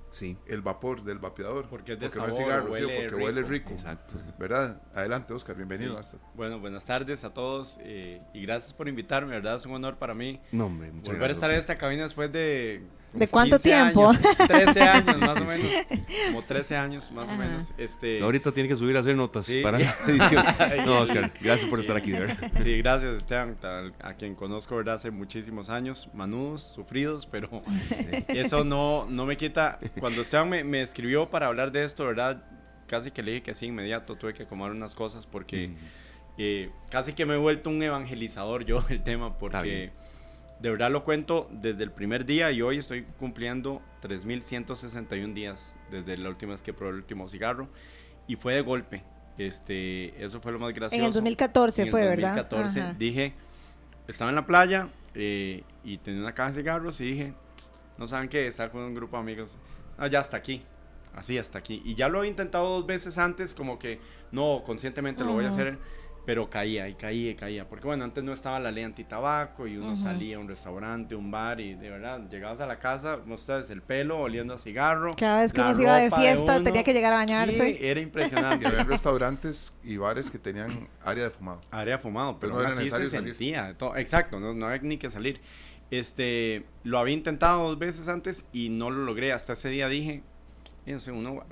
[0.09, 0.37] sí.
[0.47, 1.67] el vapor del vapeador?
[1.69, 3.17] Porque es de porque no es cigarro, huele porque rico.
[3.17, 3.71] huele rico.
[3.71, 4.15] Exacto.
[4.37, 4.81] ¿Verdad?
[4.93, 5.99] Adelante, Oscar, bienvenido.
[6.35, 9.55] Bueno, buenas tardes a todos eh, y gracias por invitarme, ¿verdad?
[9.55, 10.39] Es un honor para mí.
[10.51, 12.83] No, hombre, Volver a estar en esta cabina después de
[13.15, 14.11] ¿De cuánto tiempo?
[14.47, 15.71] 13 años más o menos.
[16.27, 17.73] Como 13 años más o menos.
[17.77, 18.21] Este...
[18.21, 20.45] Ahorita tiene que subir a hacer notas para la edición.
[20.85, 22.37] no, Oscar, gracias por estar aquí, ¿verdad?
[22.61, 23.57] Sí, gracias Esteban,
[24.01, 24.95] a quien conozco ¿verdad?
[24.95, 27.61] hace muchísimos años, manudos, sufridos, pero
[28.27, 29.79] eso no, no me quita.
[29.99, 32.43] Cuando Esteban me, me escribió para hablar de esto, ¿verdad?
[32.87, 35.75] Casi que le dije que sí, inmediato, tuve que acomodar unas cosas porque mm.
[36.37, 39.91] eh, casi que me he vuelto un evangelizador yo del tema porque
[40.65, 46.17] de verdad lo cuento desde el primer día y hoy estoy cumpliendo 3.161 días desde
[46.17, 47.67] la última vez que probé el último cigarro
[48.25, 49.03] y fue de golpe.
[49.37, 50.99] Este, eso fue lo más gracioso.
[50.99, 52.33] En el 2014 fue, ¿verdad?
[52.33, 53.33] En el 2014 dije,
[54.07, 57.33] estaba en la playa eh, y tenía una caja de cigarros y dije,
[57.99, 59.59] no saben qué, estaba con un grupo de amigos,
[59.99, 60.63] ah, ya hasta aquí,
[61.13, 61.83] así hasta aquí.
[61.85, 63.99] Y ya lo he intentado dos veces antes, como que
[64.31, 65.77] no, conscientemente lo voy a hacer
[66.25, 67.69] pero caía y caía y caía.
[67.69, 71.29] Porque bueno, antes no estaba la ley antitabaco y uno salía a un restaurante, un
[71.29, 75.15] bar y de verdad, llegabas a la casa, ustedes el pelo oliendo a cigarro.
[75.15, 77.75] Cada vez que uno se iba de fiesta tenía que llegar a bañarse.
[77.75, 78.63] Sí, era impresionante.
[78.63, 81.61] y había restaurantes y bares que tenían área de fumado.
[81.69, 83.75] Área de fumado, pero, no era así se sentía.
[83.95, 85.41] exacto, no, no había ni que salir.
[85.91, 89.31] Este, lo había intentado dos veces antes y no lo logré.
[89.31, 90.23] Hasta ese día dije,
[90.87, 91.43] no sé, uno,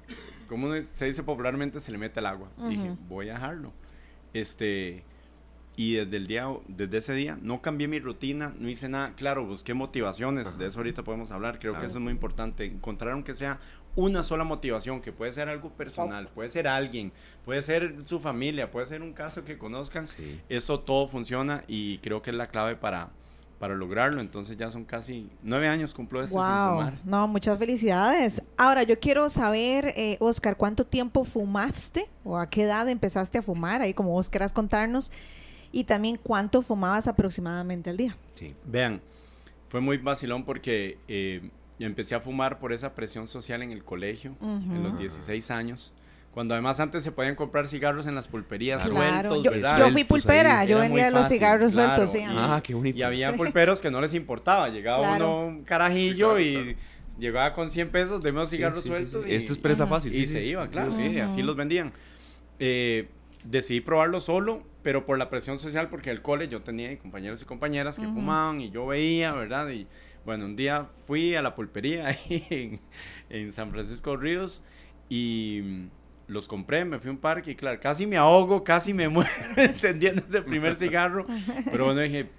[0.48, 2.50] como se dice popularmente, se le mete el agua.
[2.68, 3.72] Dije, voy a dejarlo
[4.34, 5.04] este,
[5.76, 9.14] y desde el día, desde ese día, no cambié mi rutina, no hice nada.
[9.16, 11.60] Claro, busqué motivaciones, de eso ahorita podemos hablar.
[11.60, 12.66] Creo que eso es muy importante.
[12.66, 13.60] Encontrar aunque sea
[13.96, 17.12] una sola motivación, que puede ser algo personal, puede ser alguien,
[17.46, 20.08] puede ser su familia, puede ser un caso que conozcan.
[20.50, 23.10] Eso todo funciona y creo que es la clave para,
[23.64, 24.20] para lograrlo.
[24.20, 26.44] Entonces ya son casi nueve años cumplo este wow.
[26.44, 27.00] sin fumar.
[27.06, 28.44] No, muchas felicidades.
[28.58, 33.42] Ahora yo quiero saber, eh, Oscar, ¿cuánto tiempo fumaste o a qué edad empezaste a
[33.42, 33.82] fumar?
[33.82, 35.14] Ahí como vos querás contarnos.
[35.72, 38.18] Y también cuánto fumabas aproximadamente al día.
[38.34, 38.54] Sí.
[38.66, 39.00] Vean,
[39.70, 41.50] fue muy vacilón porque eh,
[41.80, 45.94] empecé a fumar por esa presión social en el colegio, en los 16 años.
[46.34, 49.78] Cuando además antes se podían comprar cigarros en las pulperías sueltos, yo, ¿verdad?
[49.78, 52.24] Yo fui pulpera, yo vendía los cigarros sueltos, sí.
[52.28, 52.98] ah, qué bonito.
[52.98, 54.70] Y había pulperos que no les importaba.
[54.70, 56.76] Llegaba uno un carajillo y
[57.20, 59.28] llegaba con 100 pesos, de unos cigarros sueltos.
[59.28, 60.14] Y, Esto es presa fácil.
[60.16, 61.94] Y se iba, claro, sí, así los vendían.
[62.58, 63.10] Eh,
[63.44, 67.46] decidí probarlo solo, pero por la presión social, porque el cole yo tenía compañeros y
[67.46, 69.70] compañeras que fumaban y yo veía, ¿verdad?
[69.70, 69.86] Y
[70.26, 72.80] bueno, un día fui a la pulpería ahí en,
[73.30, 74.64] en San Francisco Ríos
[75.10, 75.90] y
[76.28, 79.30] los compré, me fui a un parque y claro, casi me ahogo, casi me muero
[79.58, 81.26] encendiendo ese primer cigarro.
[81.72, 82.30] Pero bueno, dije,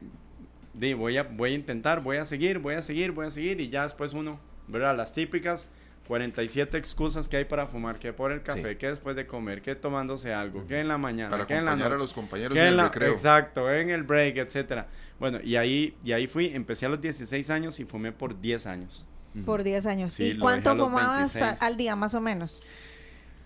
[0.94, 3.60] voy, a, voy a intentar, voy a seguir, voy a seguir, voy a seguir.
[3.60, 4.96] Y ya después uno, ¿verdad?
[4.96, 5.68] Las típicas
[6.06, 9.74] 47 excusas que hay para fumar, que por el café, que después de comer, que
[9.74, 12.80] tomándose algo, que en la mañana, que en la noche, a los compañeros en el
[12.80, 13.12] recreo.
[13.12, 14.88] Exacto, en el break, etcétera.
[15.18, 18.66] Bueno, y ahí, y ahí fui, empecé a los 16 años y fumé por 10
[18.66, 19.06] años.
[19.46, 20.20] Por 10 años.
[20.20, 22.62] ¿Y cuánto fumabas al día más o menos?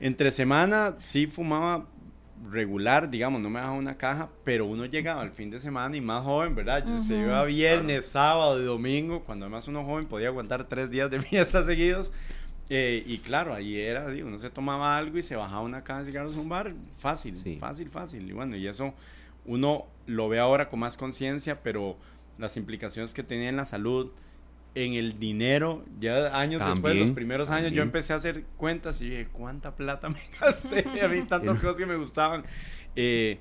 [0.00, 1.86] Entre semana sí fumaba
[2.50, 6.00] regular, digamos, no me dejaba una caja, pero uno llegaba al fin de semana y
[6.00, 6.84] más joven, ¿verdad?
[7.00, 11.20] Se iba viernes, sábado y domingo, cuando además uno joven podía aguantar tres días de
[11.22, 12.12] fiesta seguidos.
[12.70, 16.06] Eh, y claro, ahí era, uno se tomaba algo y se bajaba una caja de
[16.06, 18.28] cigarros a un bar, fácil, fácil, fácil.
[18.28, 18.92] Y bueno, y eso
[19.46, 21.96] uno lo ve ahora con más conciencia, pero
[22.36, 24.10] las implicaciones que tenía en la salud,
[24.84, 29.10] en el dinero, ya años después, los primeros años, yo empecé a hacer cuentas y
[29.10, 30.84] dije, ¿cuánta plata me gasté?
[31.00, 32.44] a mí tantas cosas que me gustaban.
[32.94, 33.38] Eh,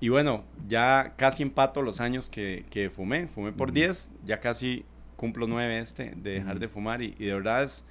[0.00, 3.28] y bueno, ya casi empato los años que, que fumé.
[3.28, 4.84] Fumé por 10, ya casi
[5.16, 7.84] cumplo 9 este de dejar de fumar y, de verdad es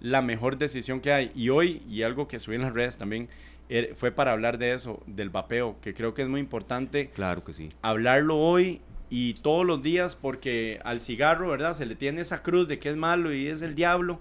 [0.00, 1.30] la mejor decisión que hay.
[1.34, 3.28] Y hoy, y algo que subí en las redes también,
[3.68, 7.10] er, fue para hablar de eso, del vapeo, que creo que es muy importante.
[7.10, 7.68] Claro que sí.
[7.82, 8.80] Hablarlo hoy
[9.10, 11.76] y todos los días porque al cigarro, ¿verdad?
[11.76, 14.20] Se le tiene esa cruz de que es malo y es el diablo,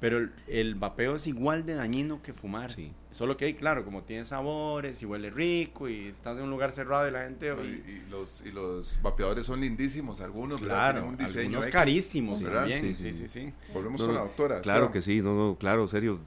[0.00, 2.72] pero el, vapeo es igual de dañino que fumar.
[2.72, 2.90] Sí.
[3.10, 7.06] Solo que, claro, como tiene sabores y huele rico y estás en un lugar cerrado
[7.06, 7.48] y la gente...
[7.48, 12.94] Y, los, y los vapeadores son lindísimos, algunos, claro, un diseño algunos carísimos también.
[12.94, 13.52] Sí, sí, sí.
[13.74, 14.62] Volvemos con la doctora.
[14.62, 16.18] Claro que sí, no, no, claro, serio.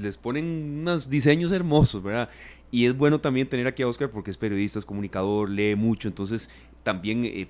[0.00, 2.30] Les ponen unos diseños hermosos, ¿verdad?
[2.70, 6.08] Y es bueno también tener aquí a Oscar porque es periodista, es comunicador, lee mucho,
[6.08, 6.48] entonces
[6.82, 7.48] también eh,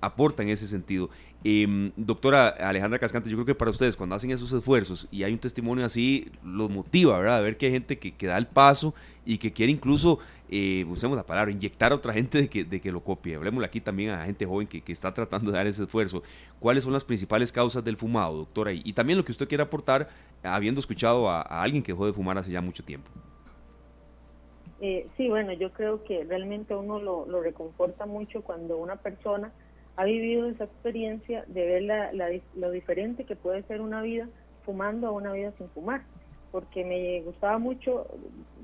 [0.00, 1.10] aporta en ese sentido.
[1.44, 5.32] Em, doctora Alejandra Cascante, yo creo que para ustedes cuando hacen esos esfuerzos y hay
[5.32, 7.36] un testimonio así, los motiva, ¿verdad?
[7.36, 10.18] A ver que hay gente que, da el paso y que quiere incluso,
[10.50, 13.36] eh, usemos la palabra, inyectar a otra gente de que, de que lo copie.
[13.36, 16.22] Hablemosle aquí también a gente joven que, que, está tratando de dar ese esfuerzo.
[16.58, 18.72] ¿Cuáles son las principales causas del fumado, doctora?
[18.72, 20.08] Y, y también lo que usted quiere aportar,
[20.42, 23.08] habiendo escuchado a, a, alguien que dejó de fumar hace ya mucho tiempo.
[24.80, 29.52] Eh, sí, bueno, yo creo que realmente uno lo, lo reconforta mucho cuando una persona
[29.96, 34.28] ha vivido esa experiencia de ver la, la, lo diferente que puede ser una vida
[34.62, 36.04] fumando a una vida sin fumar,
[36.50, 38.06] porque me gustaba mucho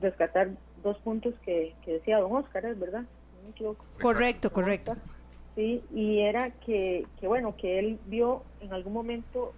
[0.01, 0.51] rescatar
[0.83, 3.05] dos puntos que, que decía don Oscar, ¿es verdad?
[3.35, 3.87] No me equivoco.
[4.01, 4.95] Correcto, correcto.
[5.55, 9.55] Sí, y era que, que, bueno, que él vio en algún momento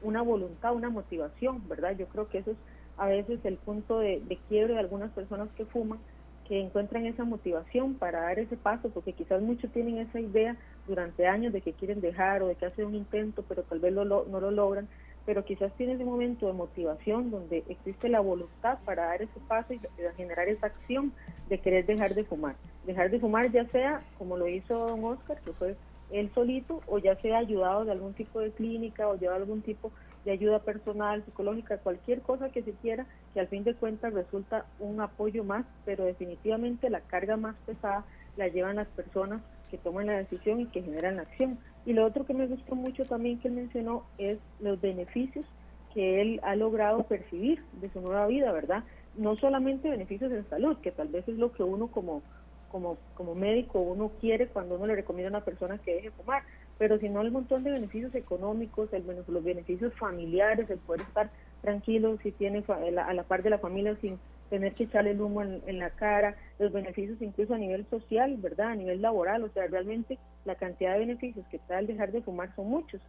[0.00, 1.96] una voluntad, una motivación, ¿verdad?
[1.96, 2.58] Yo creo que eso es
[2.96, 5.98] a veces el punto de, de quiebre de algunas personas que fuman,
[6.46, 11.26] que encuentran esa motivación para dar ese paso, porque quizás muchos tienen esa idea durante
[11.26, 14.04] años de que quieren dejar o de que hacen un intento, pero tal vez lo,
[14.04, 14.88] no lo logran,
[15.26, 19.72] pero quizás tienen ese momento de motivación donde existe la voluntad para dar ese paso
[19.72, 19.80] y
[20.16, 21.12] generar esa acción
[21.48, 22.54] de querer dejar de fumar.
[22.86, 25.76] Dejar de fumar ya sea como lo hizo don Oscar, que fue
[26.10, 29.90] él solito, o ya sea ayudado de algún tipo de clínica o lleva algún tipo
[30.24, 34.66] de ayuda personal, psicológica, cualquier cosa que se quiera, que al fin de cuentas resulta
[34.78, 38.04] un apoyo más, pero definitivamente la carga más pesada
[38.36, 41.58] la llevan las personas que toman la decisión y que generan la acción.
[41.84, 45.44] Y lo otro que me gustó mucho también que él mencionó es los beneficios
[45.92, 48.82] que él ha logrado percibir de su nueva vida, ¿verdad?
[49.16, 52.22] No solamente beneficios en salud, que tal vez es lo que uno como,
[52.68, 56.42] como, como médico uno quiere cuando uno le recomienda a una persona que deje fumar,
[56.78, 61.30] pero sino el montón de beneficios económicos, el, los beneficios familiares, el poder estar
[61.62, 64.18] tranquilo si tiene a la par de la familia sin
[64.50, 68.68] tener que echarle el humo en, la cara, los beneficios incluso a nivel social, ¿verdad?
[68.68, 72.22] A nivel laboral, o sea, realmente la cantidad de beneficios que trae el dejar de
[72.22, 73.00] fumar son muchos.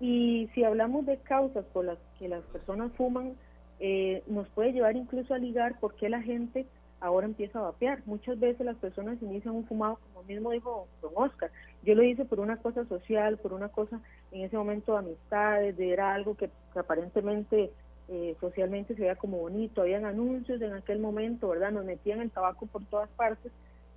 [0.00, 3.34] Y si hablamos de causas por las que las personas fuman,
[3.80, 6.66] eh, nos puede llevar incluso a ligar por qué la gente
[7.04, 8.02] ahora empieza a vapear.
[8.06, 11.50] Muchas veces las personas inician un fumado, como mismo dijo don Oscar.
[11.82, 14.00] Yo lo hice por una cosa social, por una cosa
[14.32, 17.70] en ese momento de amistades, de era algo que aparentemente
[18.08, 21.72] eh, socialmente se veía como bonito, habían anuncios en aquel momento, ¿verdad?
[21.72, 23.52] Nos metían el tabaco por todas partes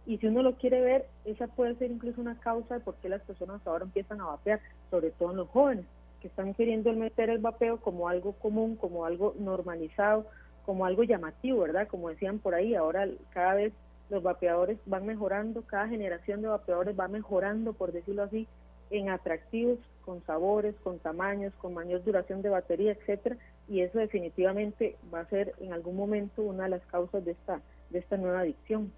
[0.06, 3.10] y si uno lo quiere ver, esa puede ser incluso una causa de por qué
[3.10, 5.86] las personas ahora empiezan a vapear, sobre todo en los jóvenes,
[6.22, 10.26] que están queriendo meter el vapeo como algo común, como algo normalizado,
[10.68, 11.88] como algo llamativo, ¿verdad?
[11.88, 13.72] Como decían por ahí, ahora cada vez
[14.10, 18.48] los vapeadores van mejorando, cada generación de vapeadores va mejorando, por decirlo así,
[18.90, 23.38] en atractivos, con sabores, con tamaños, con mayor duración de batería, etcétera,
[23.70, 27.62] y eso definitivamente va a ser en algún momento una de las causas de esta,
[27.90, 28.92] de esta nueva adicción.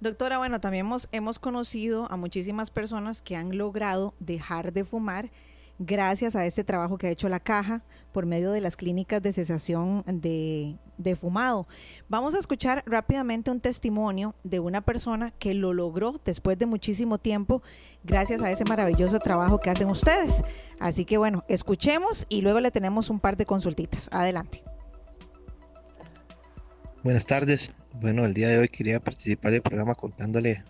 [0.00, 5.30] Doctora, bueno, también hemos, hemos conocido a muchísimas personas que han logrado dejar de fumar
[5.80, 9.32] gracias a este trabajo que ha hecho la caja por medio de las clínicas de
[9.32, 10.76] cesación de,
[11.18, 11.66] fumado.
[12.08, 17.16] Vamos a escuchar rápidamente un testimonio de una persona que lo logró después de muchísimo
[17.16, 17.62] tiempo
[18.04, 20.44] gracias a ese maravilloso trabajo que hacen ustedes.
[20.78, 24.10] Así que bueno, escuchemos y luego le tenemos un par de consultitas.
[24.12, 24.62] Adelante.
[27.02, 27.72] Buenas tardes.
[27.94, 30.62] Bueno, el día de hoy quería participar del programa contándole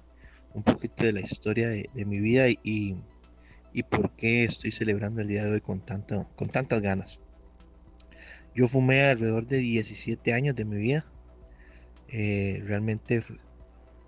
[0.55, 2.95] un poquito de la historia de, mi vida y
[3.73, 7.21] y por qué estoy celebrando el día de hoy con, tanto, con tantas ganas.
[8.55, 11.05] Yo fumé alrededor de 17 años de mi vida.
[12.09, 13.23] Eh, realmente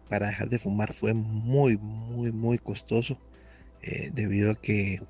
[0.09, 3.19] para dejar de fumar fue muy, muy, muy costoso.
[3.83, 5.03] Eh, debido a que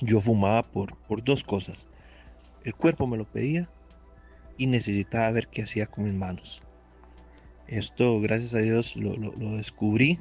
[0.00, 1.86] yo fumaba por, por dos cosas.
[2.64, 3.68] El cuerpo me lo pedía
[4.56, 6.62] y necesitaba ver qué hacía con mis manos.
[7.66, 10.18] Esto, gracias a Dios, lo, lo descubrí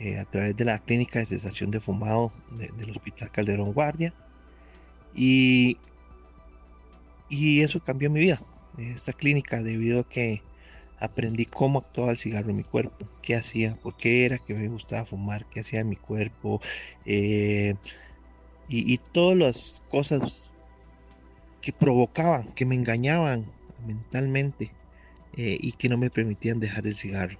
[0.00, 4.14] eh, a través de la clínica de cesación de fumado del Hospital Calderón Guardia.
[5.12, 5.76] Y,
[7.28, 8.40] y eso cambió mi vida,
[8.78, 10.40] esta clínica, debido a que
[11.00, 14.68] aprendí cómo actuaba el cigarro en mi cuerpo, qué hacía, por qué era que me
[14.68, 16.60] gustaba fumar, qué hacía en mi cuerpo,
[17.04, 17.74] eh,
[18.68, 20.52] y, todas las cosas
[21.60, 23.46] que provocaban, que me engañaban
[23.84, 24.70] mentalmente
[25.36, 27.38] eh, y que no me permitían dejar el cigarro.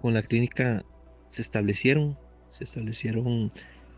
[0.00, 0.84] Con la clínica
[1.28, 2.18] se establecieron,
[2.50, 3.52] se establecieron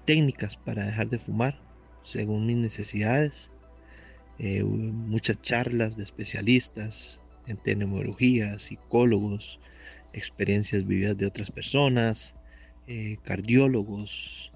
[0.05, 1.61] técnicas para dejar de fumar
[2.05, 3.51] según mis necesidades.
[4.39, 9.59] Eh, muchas charlas de especialistas en neumología, psicólogos,
[10.13, 12.35] experiencias vividas de otras personas,
[12.87, 14.53] eh, cardiólogos,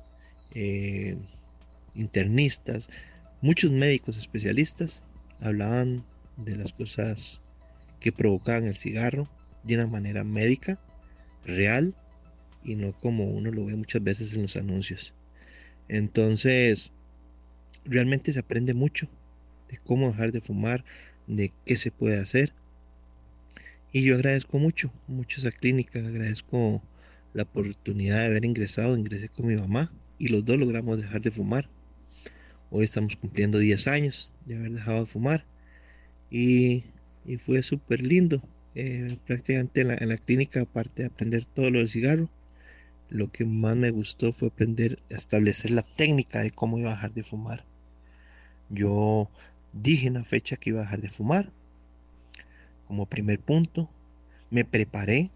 [0.55, 1.17] eh,
[1.95, 2.89] internistas,
[3.41, 5.03] muchos médicos especialistas
[5.41, 6.05] hablaban
[6.37, 7.43] de las cosas
[8.01, 9.29] que provocaban el cigarro
[9.65, 10.79] de una manera médica
[11.45, 11.97] real
[12.65, 15.15] y no como uno lo ve muchas veces en los anuncios.
[15.89, 16.93] Entonces,
[17.85, 19.09] realmente se aprende mucho
[19.69, 20.85] de cómo dejar de fumar,
[21.27, 22.53] de qué se puede hacer.
[23.93, 26.83] Y yo agradezco mucho, mucho esa clínica, agradezco
[27.35, 31.31] la oportunidad de haber ingresado, ingresé con mi mamá y los dos logramos dejar de
[31.31, 31.69] fumar.
[32.71, 35.45] Hoy estamos cumpliendo 10 años de haber dejado de fumar
[36.31, 36.85] y,
[37.39, 38.43] fue súper lindo.
[38.75, 42.29] Eh, prácticamente en la, en la, clínica, aparte de aprender todo lo del cigarro,
[43.11, 46.95] lo que más me gustó fue aprender a establecer la técnica de cómo iba a
[46.95, 47.65] dejar de fumar.
[48.71, 49.29] Yo
[49.73, 51.51] dije una fecha que iba a dejar de fumar.
[52.89, 53.91] Como primer punto,
[54.51, 55.31] me preparé,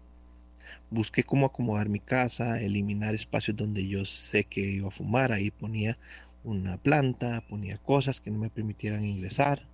[0.89, 5.31] busqué cómo acomodar mi casa, eliminar espacios donde yo sé que iba a fumar.
[5.31, 5.97] Ahí ponía
[6.43, 9.67] una planta, ponía cosas que no me permitieran ingresar.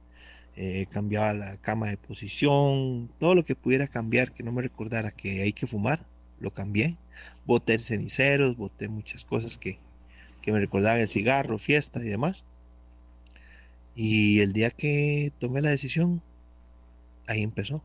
[0.55, 5.11] Eh, cambiaba la cama de posición, todo lo que pudiera cambiar que no me recordara
[5.11, 6.05] que hay que fumar,
[6.39, 6.97] lo cambié.
[7.45, 9.79] Boté ceniceros, boté muchas cosas que,
[10.41, 12.45] que me recordaban el cigarro, fiesta y demás.
[13.95, 16.21] Y el día que tomé la decisión,
[17.27, 17.83] ahí empezó.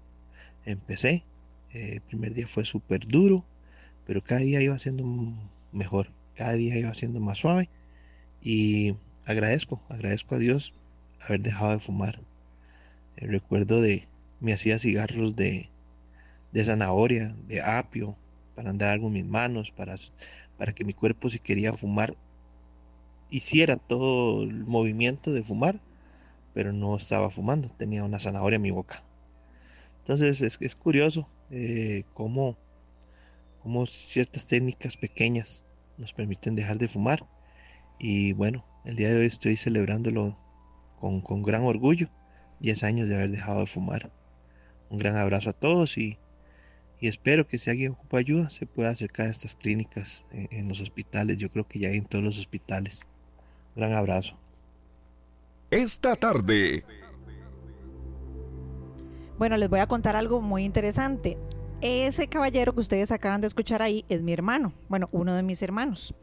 [0.64, 1.24] Empecé.
[1.72, 3.44] Eh, el primer día fue súper duro,
[4.06, 5.04] pero cada día iba siendo
[5.72, 6.10] mejor.
[6.36, 7.68] Cada día iba siendo más suave.
[8.42, 8.96] Y
[9.26, 10.72] agradezco, agradezco a Dios
[11.20, 12.20] haber dejado de fumar.
[13.18, 14.08] El recuerdo de,
[14.40, 15.68] me hacía cigarros de,
[16.52, 18.16] de zanahoria, de apio,
[18.54, 19.96] para andar algo en mis manos, para,
[20.56, 22.16] para que mi cuerpo si quería fumar,
[23.30, 25.80] hiciera todo el movimiento de fumar
[26.58, 29.04] pero no estaba fumando, tenía una zanahoria en mi boca.
[30.00, 32.56] Entonces es, curioso eh, cómo,
[33.86, 35.64] ciertas técnicas pequeñas
[35.98, 37.24] nos permiten dejar de fumar.
[38.00, 40.36] Y bueno, el día de hoy estoy celebrándolo
[40.98, 42.08] con, gran orgullo,
[42.60, 44.10] 10 años de haber dejado de fumar.
[44.90, 46.18] Un gran abrazo a todos y,
[47.00, 50.80] espero que si alguien ocupa ayuda se pueda acercar a estas clínicas en, en los
[50.80, 51.36] hospitales.
[51.38, 53.02] Yo creo que ya hay en todos los hospitales.
[53.76, 54.36] gran abrazo
[55.70, 56.84] esta tarde.
[59.38, 61.38] Bueno, les voy a contar algo muy interesante.
[61.80, 65.62] Ese caballero que ustedes acaban de escuchar ahí es mi hermano, bueno, uno de mis
[65.62, 66.14] hermanos.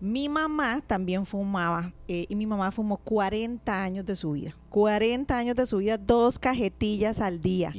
[0.00, 4.54] Mi mamá también fumaba eh, y mi mamá fumó 40 años de su vida.
[4.70, 7.72] 40 años de su vida, dos cajetillas al día.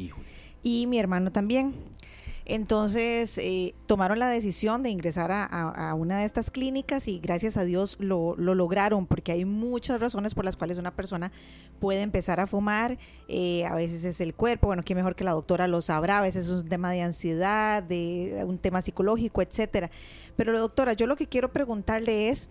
[0.62, 1.74] Y mi hermano también.
[2.50, 7.64] Entonces eh, tomaron la decisión de ingresar a, una de estas clínicas y gracias a
[7.64, 11.32] Dios lo, lograron porque hay muchas razones por las cuales una persona
[11.80, 12.98] puede empezar a fumar.
[13.28, 16.22] Eh, a veces es el cuerpo, bueno, qué mejor que la doctora lo sabrá, a
[16.22, 19.92] veces es un tema de ansiedad, de un tema psicológico, etcétera.
[20.36, 22.50] Pero doctora, yo lo que quiero preguntarle es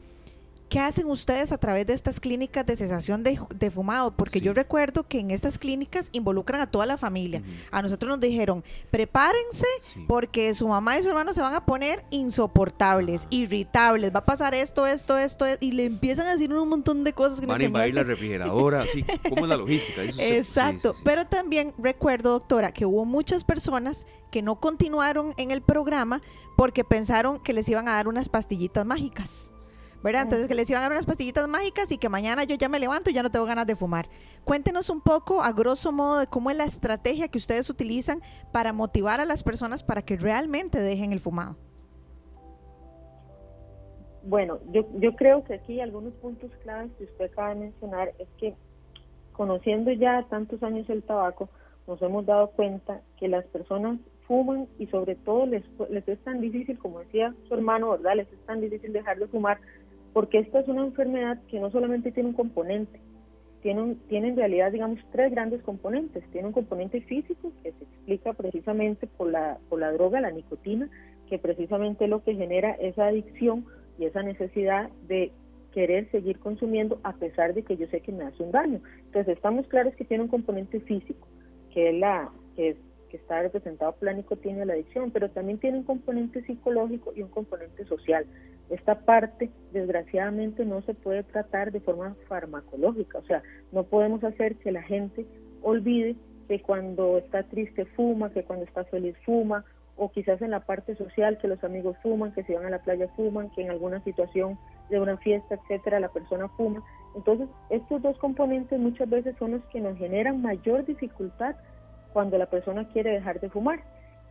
[0.69, 4.11] ¿Qué hacen ustedes a través de estas clínicas de cesación de, fumado?
[4.11, 7.43] Porque yo recuerdo que en estas clínicas involucran a toda la familia.
[7.71, 9.67] A nosotros nos dijeron, prepárense
[10.07, 14.55] porque su mamá y su hermano se van a poner insoportables, irritables, va a pasar
[14.55, 17.41] esto, esto, esto, y le empiezan a decir un montón de cosas.
[17.41, 20.03] Que van a invadir la refrigeradora, así, ¿cómo es la logística?
[20.19, 26.21] Exacto, pero también recuerdo, doctora, que hubo muchas personas que no continuaron en el programa
[26.57, 29.53] porque pensaron que les iban a dar unas pastillitas mágicas.
[30.03, 30.23] ¿Verdad?
[30.23, 32.79] Entonces que les iban a dar unas pastillitas mágicas y que mañana yo ya me
[32.79, 34.09] levanto y ya no tengo ganas de fumar.
[34.45, 38.21] Cuéntenos un poco, a grosso modo, de cómo es la estrategia que ustedes utilizan
[38.53, 41.57] para motivar a las personas para que realmente dejen el fumado.
[44.23, 48.29] Bueno, yo, yo creo que aquí algunos puntos claves que usted acaba de mencionar es
[48.39, 48.55] que
[49.33, 51.49] conociendo ya tantos años el tabaco,
[51.87, 56.41] nos hemos dado cuenta que las personas fuman y sobre todo les, les es tan
[56.41, 58.17] difícil, como decía su hermano, ¿verdad?
[58.17, 59.59] Les es tan difícil dejar de fumar
[60.19, 62.99] porque esta es una enfermedad que no solamente tiene un componente,
[63.63, 66.25] tiene, tiene en realidad, digamos, tres grandes componentes.
[66.33, 70.91] Tiene un componente físico que se explica precisamente por la, por la droga, la nicotina,
[71.29, 73.65] que precisamente lo que genera esa adicción
[73.97, 75.31] y esa necesidad de
[75.73, 78.81] querer seguir consumiendo a pesar de que yo sé que me hace un daño.
[79.05, 81.29] Entonces estamos claros que tiene un componente físico,
[81.73, 82.77] que es la que,
[83.09, 87.29] que está representado nicotina y la adicción, pero también tiene un componente psicológico y un
[87.29, 88.27] componente social.
[88.71, 93.43] Esta parte, desgraciadamente, no se puede tratar de forma farmacológica, o sea,
[93.73, 95.27] no podemos hacer que la gente
[95.63, 96.17] olvide
[96.49, 99.65] que cuando está triste fuma, que cuando está feliz fuma,
[99.99, 102.79] o quizás en la parte social que los amigos fuman, que si van a la
[102.79, 104.57] playa fuman, que en alguna situación
[104.89, 106.83] de una fiesta, etcétera, la persona fuma.
[107.17, 111.57] Entonces, estos dos componentes muchas veces son los que nos generan mayor dificultad
[112.19, 113.79] cuando la persona quiere dejar de fumar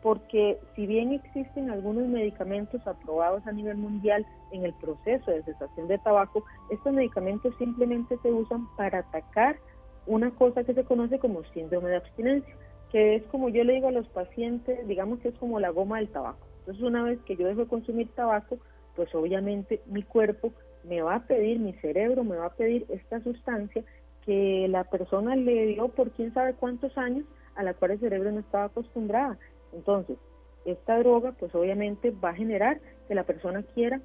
[0.04, 5.88] porque si bien existen algunos medicamentos aprobados a nivel mundial en el proceso de cesación
[5.88, 9.56] de tabaco, estos medicamentos simplemente se usan para atacar
[10.06, 12.54] una cosa que se conoce como síndrome de abstinencia,
[12.92, 16.00] que es como yo le digo a los pacientes, digamos que es como la goma
[16.00, 16.46] del tabaco.
[16.60, 18.58] Entonces una vez que yo dejo de consumir tabaco,
[18.98, 20.52] pues obviamente mi cuerpo
[20.84, 23.82] me va a pedir, mi cerebro me va a pedir esta sustancia
[24.26, 27.24] que la persona le dio por quién sabe cuántos años
[27.58, 29.38] a la cual el cerebro no estaba acostumbrada.
[29.74, 30.18] Entonces,
[30.66, 34.02] esta droga pues obviamente va a generar que la persona quiera,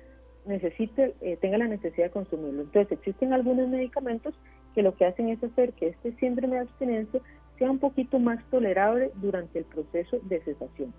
[0.46, 2.62] necesite, eh, tenga la necesidad de consumirlo.
[2.62, 4.34] Entonces, existen algunos medicamentos
[4.74, 7.20] que lo que hacen es hacer que este síndrome de abstinencia
[7.59, 10.92] sea un poquito más tolerable durante el proceso de cesación.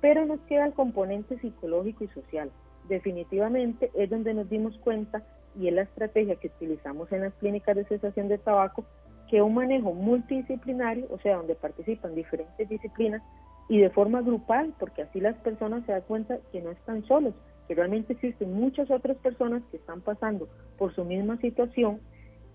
[0.00, 2.50] Pero nos queda el componente psicológico y social.
[2.88, 5.22] Definitivamente es donde nos dimos cuenta
[5.58, 8.84] y es la estrategia que utilizamos en las clínicas de cesación de tabaco,
[9.30, 13.22] que un manejo multidisciplinario, o sea, donde participan diferentes disciplinas
[13.68, 17.32] y de forma grupal, porque así las personas se dan cuenta que no están solos,
[17.68, 22.00] que realmente existen muchas otras personas que están pasando por su misma situación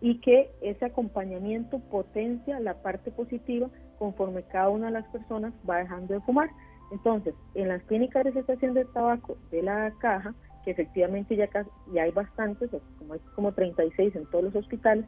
[0.01, 5.77] y que ese acompañamiento potencia la parte positiva conforme cada una de las personas va
[5.77, 6.49] dejando de fumar.
[6.91, 11.47] Entonces, en las clínicas de cesación de tabaco de la caja, que efectivamente ya,
[11.93, 12.69] ya hay bastantes,
[12.99, 15.05] como hay como 36 en todos los hospitales,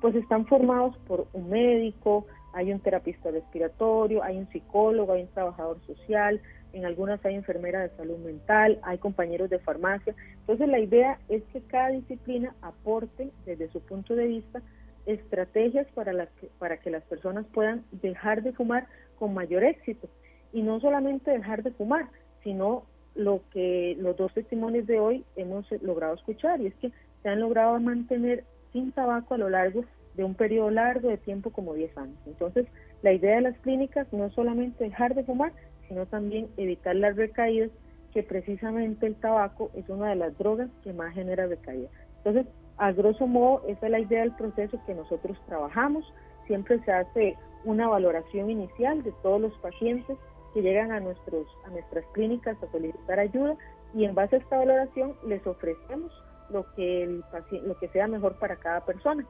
[0.00, 5.28] pues están formados por un médico, hay un terapista respiratorio, hay un psicólogo, hay un
[5.28, 6.40] trabajador social,
[6.72, 10.14] en algunas hay enfermera de salud mental, hay compañeros de farmacia.
[10.40, 14.62] Entonces la idea es que cada disciplina aporte desde su punto de vista
[15.06, 16.28] estrategias para, las
[16.58, 18.86] para que las personas puedan dejar de fumar
[19.18, 20.08] con mayor éxito
[20.52, 22.08] y no solamente dejar de fumar,
[22.42, 22.84] sino
[23.14, 26.92] lo que los dos testimonios de hoy hemos logrado escuchar y es que
[27.22, 28.44] se han logrado mantener
[28.76, 29.84] sin tabaco a lo largo
[30.16, 32.18] de un periodo largo de tiempo como 10 años.
[32.26, 32.66] Entonces,
[33.02, 35.52] la idea de las clínicas no es solamente dejar de fumar,
[35.88, 37.70] sino también evitar las recaídas,
[38.12, 41.90] que precisamente el tabaco es una de las drogas que más genera recaídas.
[42.18, 42.46] Entonces,
[42.76, 46.04] a grosso modo, esa es la idea del proceso que nosotros trabajamos.
[46.46, 50.18] Siempre se hace una valoración inicial de todos los pacientes
[50.52, 53.56] que llegan a, nuestros, a nuestras clínicas a solicitar ayuda
[53.94, 56.12] y en base a esta valoración les ofrecemos
[56.50, 57.24] lo que, el
[57.64, 59.26] lo que sea mejor para cada persona.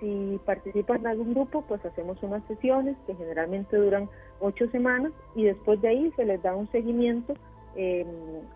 [0.00, 4.08] Si participan en algún grupo, pues hacemos unas sesiones que generalmente duran
[4.40, 7.34] ocho semanas y después de ahí se les da un seguimiento
[7.76, 8.06] em,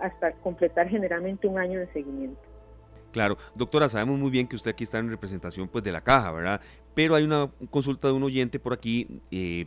[0.00, 2.40] hasta completar generalmente un año de seguimiento.
[3.12, 6.30] Claro, doctora, sabemos muy bien que usted aquí está en representación pues de la caja,
[6.32, 6.60] ¿verdad?
[6.94, 9.66] Pero hay una consulta de un oyente por aquí eh,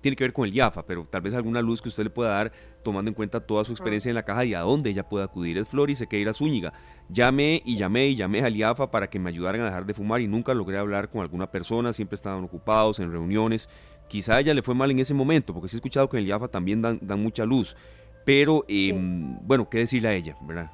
[0.00, 2.30] tiene que ver con el IAFA, pero tal vez alguna luz que usted le pueda
[2.30, 5.24] dar tomando en cuenta toda su experiencia en la caja y a dónde ella puede
[5.24, 5.58] acudir.
[5.58, 6.72] Es Flor y Sequeira Zúñiga.
[7.08, 10.20] Llamé y llamé y llamé al IAFA para que me ayudaran a dejar de fumar
[10.20, 13.68] y nunca logré hablar con alguna persona, siempre estaban ocupados en reuniones.
[14.08, 16.24] Quizá a ella le fue mal en ese momento, porque sí he escuchado que en
[16.24, 17.76] el IAFA también dan, mucha luz.
[18.24, 20.70] Pero, em, bueno, ¿qué decirle a ella, verdad?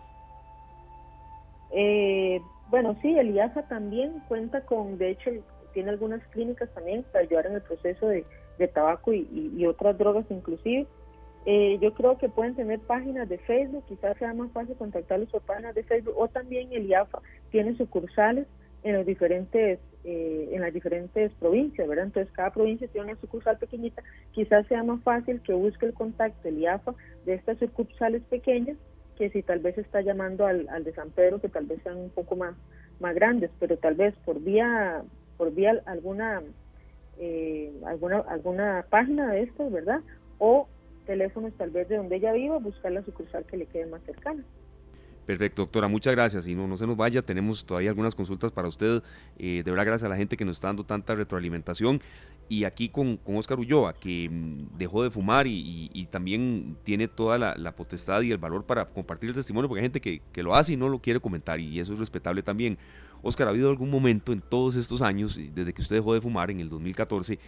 [1.72, 5.30] Eh, bueno, sí, el IAFA también cuenta con, de hecho,
[5.72, 8.24] tiene algunas clínicas también para ayudar en el proceso de
[8.58, 10.86] de tabaco y, otras drogas inclusive.
[11.46, 15.42] Eh, yo creo que pueden tener páginas de Facebook, quizás sea más fácil contactarlos por
[15.42, 18.46] páginas de Facebook o también el IAFA tiene sucursales
[18.82, 22.06] en los diferentes eh, en las diferentes provincias, ¿verdad?
[22.06, 24.02] Entonces cada provincia tiene una sucursal pequeñita,
[24.32, 26.94] quizás sea más fácil que busque el contacto del IAFA
[27.24, 28.76] de estas sucursales pequeñas
[29.16, 31.96] que si tal vez está llamando al, al de San Pedro que tal vez sean
[31.98, 32.54] un poco más
[33.00, 35.02] más grandes, pero tal vez por vía
[35.36, 36.42] por vía alguna
[37.18, 40.00] eh, alguna, alguna página de estos, ¿verdad?
[40.38, 40.68] O
[41.06, 44.42] teléfonos tal vez de donde ella viva, buscar la sucursal que le quede más cercana.
[45.26, 46.46] Perfecto, doctora, muchas gracias.
[46.46, 49.02] Y no, no se nos vaya, tenemos todavía algunas consultas para usted.
[49.38, 52.00] Eh, de verdad, gracias a la gente que nos está dando tanta retroalimentación.
[52.46, 57.38] Y aquí con, con Oscar Ulloa, que mm, dejó de fumar y, también tiene toda
[57.38, 60.54] la, potestad y el valor para compartir el testimonio, porque hay gente que, que, lo
[60.54, 62.76] hace y no lo quiere comentar, y eso es respetable también.
[63.24, 66.50] Oscar, ¿ha habido algún momento en todos estos años, desde que usted dejó de fumar
[66.50, 67.38] en el 2014,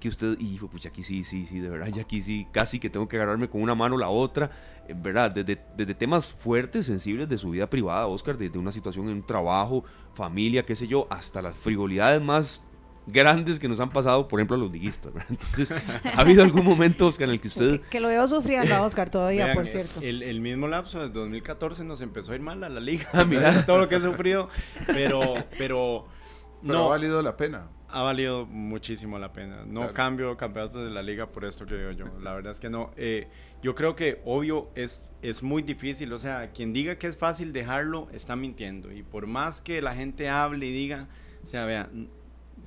[0.00, 2.90] que usted, y pucha, aquí sí, sí, sí, de verdad, ya aquí sí, casi que
[2.90, 4.50] tengo que agarrarme con una mano la otra,
[4.88, 9.08] en verdad, desde, desde temas fuertes, sensibles de su vida privada, Oscar, desde una situación
[9.08, 9.84] en un trabajo,
[10.14, 12.62] familia, qué sé yo, hasta las frivolidades más
[13.06, 15.12] grandes que nos han pasado, por ejemplo, a los liguistas.
[15.28, 17.80] Entonces, ¿ha habido algún momento, Oscar, en el que usted...
[17.82, 20.00] Que, lo veo sufriendo a Oscar todavía, por cierto.
[20.00, 23.24] El, el, mismo lapso de 2014 nos empezó a ir mal a la liga, ah,
[23.28, 24.48] mira todo lo que he sufrido,
[24.86, 25.34] pero...
[25.58, 26.06] Pero,
[26.62, 27.68] no, ha valido la pena.
[27.88, 29.64] Ha valido muchísimo la pena.
[29.66, 32.06] No cambio campeonatos de la liga por esto que digo yo.
[32.20, 32.90] La verdad es que no.
[32.96, 33.28] Eh,
[33.62, 36.12] yo creo que, obvio, es, es muy difícil.
[36.12, 38.90] O sea, quien diga que es fácil dejarlo, está mintiendo.
[38.90, 41.08] Y por más que la gente hable y diga,
[41.44, 41.88] o sea, vea,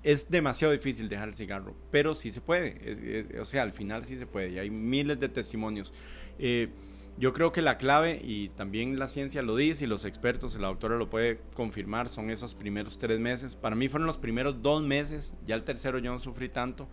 [0.07, 3.27] es demasiado difícil dejar el cigarro, pero sí se puede.
[3.41, 4.51] o sea, al final sí se puede.
[4.51, 5.93] Y hay miles de testimonios.
[6.39, 6.69] Eh,
[7.17, 10.69] yo creo que la clave, y también la ciencia lo dice, y los expertos, la
[10.69, 13.57] doctora lo puede confirmar, son esos primeros tres meses.
[13.57, 16.87] Para mí fueron los primeros dos meses, ya el tercero yo no sufrí tanto,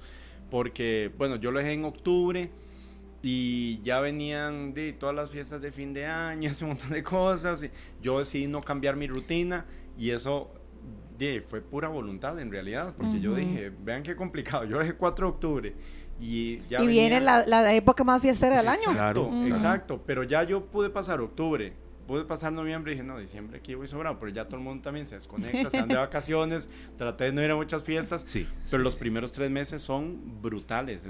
[0.51, 2.51] porque, bueno, yo lo dejé en octubre
[3.23, 7.63] Y ya venían de todas las fiestas de fin de año, ese montón de cosas.
[7.63, 7.71] Y
[8.03, 10.53] yo decidí no cambiar mi rutina y eso
[11.19, 15.27] de, fue pura voluntad en realidad, porque yo dije, vean qué complicado, yo dejé 4
[15.27, 15.75] de octubre
[16.21, 16.83] y ya...
[16.83, 18.93] Y viene la, la, época más fiestera del año.
[18.93, 21.73] Claro, exacto, pero ya yo pude pasar octubre,
[22.07, 24.83] pude pasar noviembre y dije, no, diciembre aquí voy sobrado, pero ya todo el mundo
[24.83, 28.47] también se desconecta, se van de vacaciones, traté de no ir a muchas fiestas, sí,
[28.71, 31.03] pero los primeros tres meses son brutales.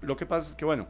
[0.00, 0.86] lo que pasa es que, bueno,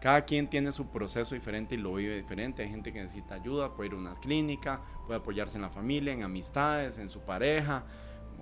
[0.00, 2.62] cada quien tiene su proceso diferente y lo vive diferente.
[2.62, 6.12] Hay gente que necesita ayuda, puede ir a una clínica, puede apoyarse en la familia,
[6.12, 7.84] en amistades, en su pareja,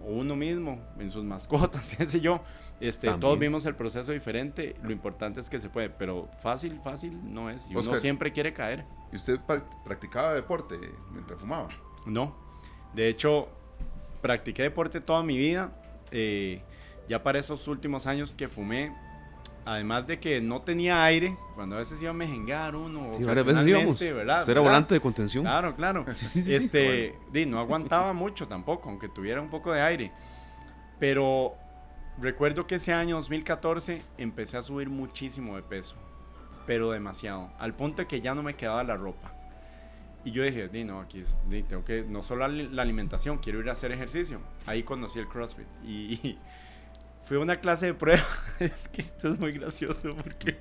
[0.05, 2.41] o uno mismo, en sus mascotas, qué sé yo.
[2.81, 4.77] Este, todos vimos el proceso diferente.
[4.83, 7.71] Lo importante es que se puede, pero fácil, fácil no es.
[7.71, 8.85] Y uno siempre quiere caer.
[9.13, 9.41] ¿Y usted
[9.85, 10.79] practicaba deporte
[11.13, 11.69] mientras fumaba?
[12.05, 12.37] No.
[12.95, 13.49] De hecho,
[14.21, 15.73] practiqué deporte toda mi vida.
[16.11, 16.63] Eh,
[17.09, 18.95] ya para esos últimos años que fumé,
[19.67, 23.45] además de que no tenía aire, cuando a veces iba a mejengar uno, sí, varias
[23.45, 23.99] veces íbamos.
[23.99, 24.41] ¿verdad?
[24.41, 25.45] Usted era volante de contención.
[25.45, 26.05] Claro, claro.
[26.35, 30.13] este, no aguantaba mucho tampoco, aunque tuviera un poco de aire.
[31.01, 31.55] Pero
[32.17, 35.97] recuerdo que ese año 2014 empecé a subir muchísimo de peso,
[36.65, 39.33] pero demasiado, al punto de que ya no me quedaba la ropa.
[40.25, 43.61] Y yo dije, di, no, aquí es, di, tengo que, no solo la alimentación, quiero
[43.61, 44.41] ir a hacer ejercicio.
[44.65, 45.67] Ahí conocí el CrossFit.
[45.85, 46.39] y
[47.27, 48.25] fue una clase de prueba.
[48.61, 50.57] es que esto es muy gracioso porque...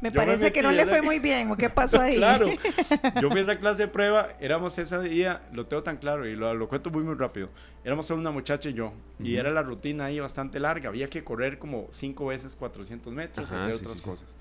[0.00, 2.16] Me parece que no le fue muy bien, ¿o qué pasó ahí?
[2.16, 2.48] claro,
[3.20, 6.34] yo fui a esa clase de prueba, éramos ese día, lo tengo tan claro y
[6.34, 7.50] lo, lo cuento muy, muy rápido.
[7.84, 11.22] Éramos solo una muchacha y yo, y era la rutina ahí bastante larga, había que
[11.22, 14.34] correr como cinco veces 400 metros, hacer otras cosas.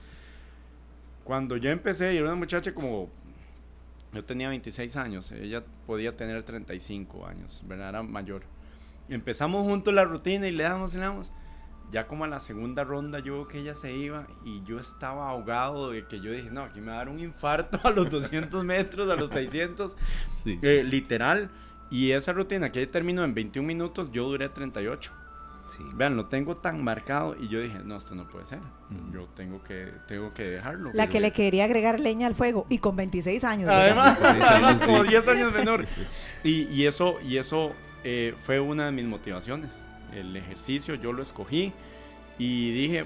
[1.26, 3.10] Cuando yo empecé, y era una muchacha como
[4.14, 7.90] yo tenía 26 años, ella podía tener 35 años, ¿verdad?
[7.90, 8.44] Era mayor.
[9.12, 11.32] Empezamos juntos la rutina y le damos y le damos
[11.92, 15.30] ya como a la segunda ronda yo veo que ella se iba y yo estaba
[15.30, 18.10] ahogado de que yo dije, no, aquí me va a dar un infarto a los
[18.10, 19.96] 200 metros, a los 600,
[20.46, 21.50] eh, literal.
[21.90, 25.12] Y esa rutina que terminó en 21 minutos, yo duré 38.
[25.68, 25.84] Sí.
[25.94, 28.60] Vean, lo tengo tan marcado y yo dije, no, esto no puede ser.
[29.14, 30.92] Yo tengo que, tengo que dejarlo.
[30.94, 33.70] La que le quería agregar leña al fuego y con 26 años.
[33.70, 34.18] Además,
[34.86, 35.86] como 10 años menor.
[36.44, 41.24] Y, y eso, y eso eh, fue una de mis motivaciones el ejercicio yo lo
[41.24, 41.74] escogí
[42.38, 43.06] y dije,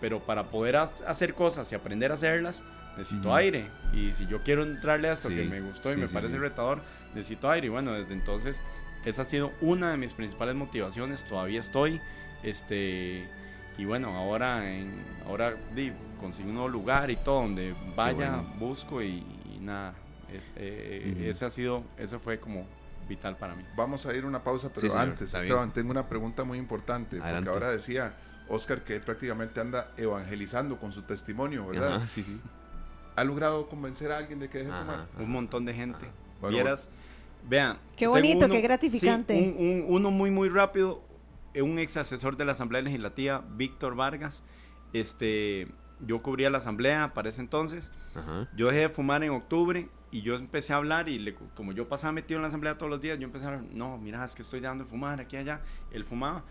[0.00, 2.64] pero para poder hacer cosas y aprender a hacerlas,
[2.96, 3.66] necesito aire.
[3.92, 6.80] Y si yo quiero entrarle a esto que me gustó y me parece retador,
[7.14, 7.66] necesito aire.
[7.66, 8.62] Y bueno, desde entonces
[9.04, 11.24] esa ha sido una de mis principales motivaciones.
[11.24, 12.00] Todavía estoy.
[12.42, 13.28] Este,
[13.76, 14.94] y bueno, ahora, en,
[15.26, 15.54] ahora
[16.18, 19.22] consigo un nuevo lugar y todo, donde vaya, busco y,
[19.60, 19.94] nada.
[20.56, 22.66] Eh, ese ha sido, eso fue como
[23.08, 23.64] vital para mí.
[23.76, 27.70] Vamos a ir una pausa, pero antes, Esteban, tengo una pregunta muy importante, porque ahora
[27.70, 28.14] decía
[28.48, 32.02] Oscar que prácticamente anda evangelizando con su testimonio, ¿verdad?
[32.06, 32.40] sí, sí.
[33.16, 35.06] ¿Ha logrado convencer a alguien de que deje fumar?
[35.18, 36.06] Un montón de gente.
[36.48, 36.88] Vieras,
[37.48, 37.78] vean.
[37.96, 39.84] Qué bonito, qué gratificante.
[39.86, 41.02] uno muy, muy rápido.
[41.54, 44.42] Un ex asesor de la Asamblea Legislativa, Víctor Vargas.
[44.92, 45.68] Este,
[46.00, 47.92] yo cubría la Asamblea para ese entonces.
[48.56, 51.88] Yo dejé de fumar en octubre y yo empecé a hablar y le, como yo
[51.88, 54.36] pasaba metido en la asamblea todos los días, yo empecé a hablar, no, mira, es
[54.36, 55.60] que estoy dejando de fumar aquí y allá.
[55.90, 56.44] Él fumaba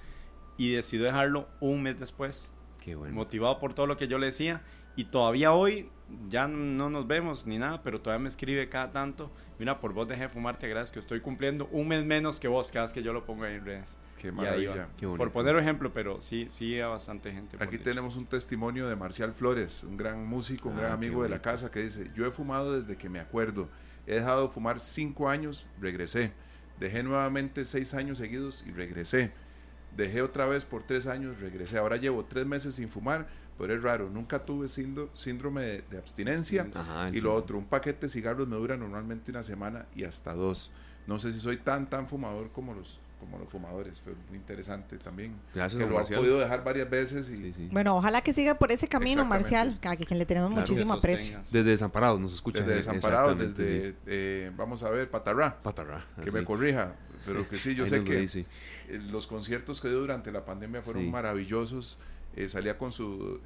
[0.57, 2.51] y decidió dejarlo un mes después.
[2.81, 3.15] Qué bueno.
[3.15, 4.61] Motivado por todo lo que yo le decía.
[4.95, 5.89] Y todavía hoy,
[6.29, 9.31] ya no nos vemos ni nada, pero todavía me escribe cada tanto.
[9.59, 10.99] Mira, por vos dejé de fumar, te agradezco.
[10.99, 13.65] Estoy cumpliendo un mes menos que vos, cada vez que yo lo pongo ahí en
[13.65, 13.97] redes.
[14.17, 14.87] Qué maravilla.
[15.17, 17.57] por poner un ejemplo, pero sí, sí a bastante gente.
[17.59, 21.29] Aquí tenemos un testimonio de Marcial Flores, un gran músico, un gran ah, amigo de
[21.29, 23.69] la casa, que dice, yo he fumado desde que me acuerdo.
[24.05, 26.31] He dejado de fumar cinco años, regresé.
[26.79, 29.31] Dejé nuevamente seis años seguidos y regresé.
[29.95, 31.77] Dejé otra vez por tres años, regresé.
[31.77, 33.27] Ahora llevo tres meses sin fumar,
[33.57, 34.09] pero es raro.
[34.09, 36.67] Nunca tuve síndrome de, abstinencia.
[37.11, 40.71] y lo otro, un paquete de cigarros me dura normalmente una semana y hasta dos.
[41.07, 44.97] No sé si soy tan, tan fumador como los como los fumadores, pero muy interesante
[44.97, 45.33] también.
[45.55, 47.29] Gracias, que lo ha podido dejar varias veces.
[47.29, 47.69] Y...
[47.71, 51.39] Bueno, ojalá que siga por ese camino, Marcial, a quien le tenemos muchísimo aprecio.
[51.49, 52.65] Desde Desamparados nos escuchan.
[52.65, 55.61] Desde Desamparados, desde, eh, vamos a ver, Patarrá.
[55.61, 56.05] Patarrá.
[56.21, 56.95] Que me corrija,
[57.25, 58.45] pero que sí, yo sé que eh,
[59.09, 61.97] los conciertos que dio durante la pandemia fueron maravillosos.
[62.35, 63.39] Eh, salía con su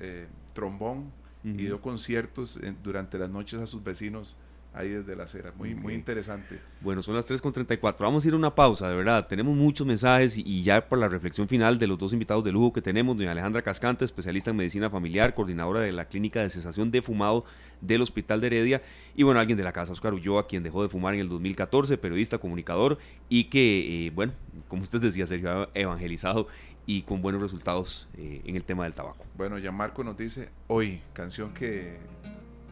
[0.53, 1.11] trombón
[1.43, 4.37] y dio conciertos durante las noches a sus vecinos
[4.77, 5.51] ahí desde la acera.
[5.57, 6.59] Muy, muy interesante.
[6.81, 7.95] Bueno, son las 3.34.
[7.99, 9.27] Vamos a ir a una pausa, de verdad.
[9.27, 12.73] Tenemos muchos mensajes y, ya por la reflexión final de los dos invitados de lujo
[12.73, 16.91] que tenemos, doña Alejandra Cascante, especialista en medicina familiar, coordinadora de la clínica de cesación
[16.91, 17.45] de fumado
[17.81, 18.81] del Hospital de Heredia,
[19.15, 21.97] y bueno, alguien de la casa, Oscar Ulloa, quien dejó de fumar en el 2014,
[21.97, 22.97] periodista, comunicador,
[23.29, 24.33] y que, eh, bueno,
[24.67, 26.47] como usted decía, se ha evangelizado
[26.87, 29.23] y con buenos resultados eh, en el tema del tabaco.
[29.37, 31.97] Bueno, ya Marco nos dice, hoy, canción que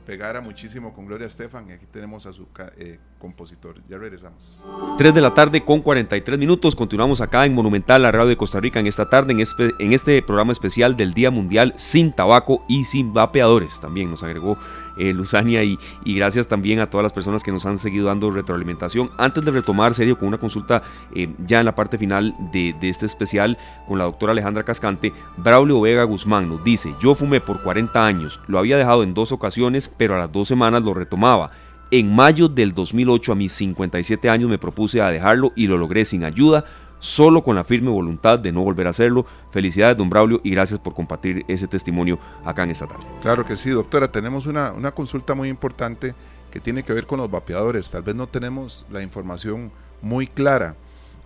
[0.06, 2.48] pegara muchísimo con Gloria Estefan y aquí tenemos a su
[2.78, 3.76] eh, compositor.
[3.90, 4.58] Ya regresamos.
[4.98, 6.76] 3 de la tarde con 43 minutos.
[6.76, 9.94] Continuamos acá en Monumental, la radio de Costa Rica, en esta tarde, en este, en
[9.94, 13.80] este programa especial del Día Mundial sin tabaco y sin vapeadores.
[13.80, 14.58] También nos agregó
[14.98, 19.12] eh, Luzania y, gracias también a todas las personas que nos han seguido dando retroalimentación.
[19.18, 20.84] Antes de retomar serio con una consulta
[21.14, 25.14] eh, ya en la parte final de, de, este especial con la doctora Alejandra Cascante,
[25.38, 29.32] Braulio Vega Guzmán nos dice, yo fumé por 40 años, lo había dejado en dos
[29.32, 31.52] ocasiones, pero a las dos semanas lo retomaba.
[31.92, 36.04] En mayo del 2008 a mis 57 años me propuse a dejarlo y lo logré
[36.04, 36.66] sin ayuda,
[37.06, 39.28] solo con la firme voluntad de no volver a hacerlo.
[39.52, 43.04] Felicidades, don Braulio, y gracias por compartir ese testimonio acá en esta tarde.
[43.22, 44.12] Claro que sí, doctora.
[44.12, 46.16] Tenemos una, una consulta muy importante
[46.50, 47.92] que tiene que ver con los vapeadores.
[47.92, 50.76] Tal vez no tenemos la información muy clara,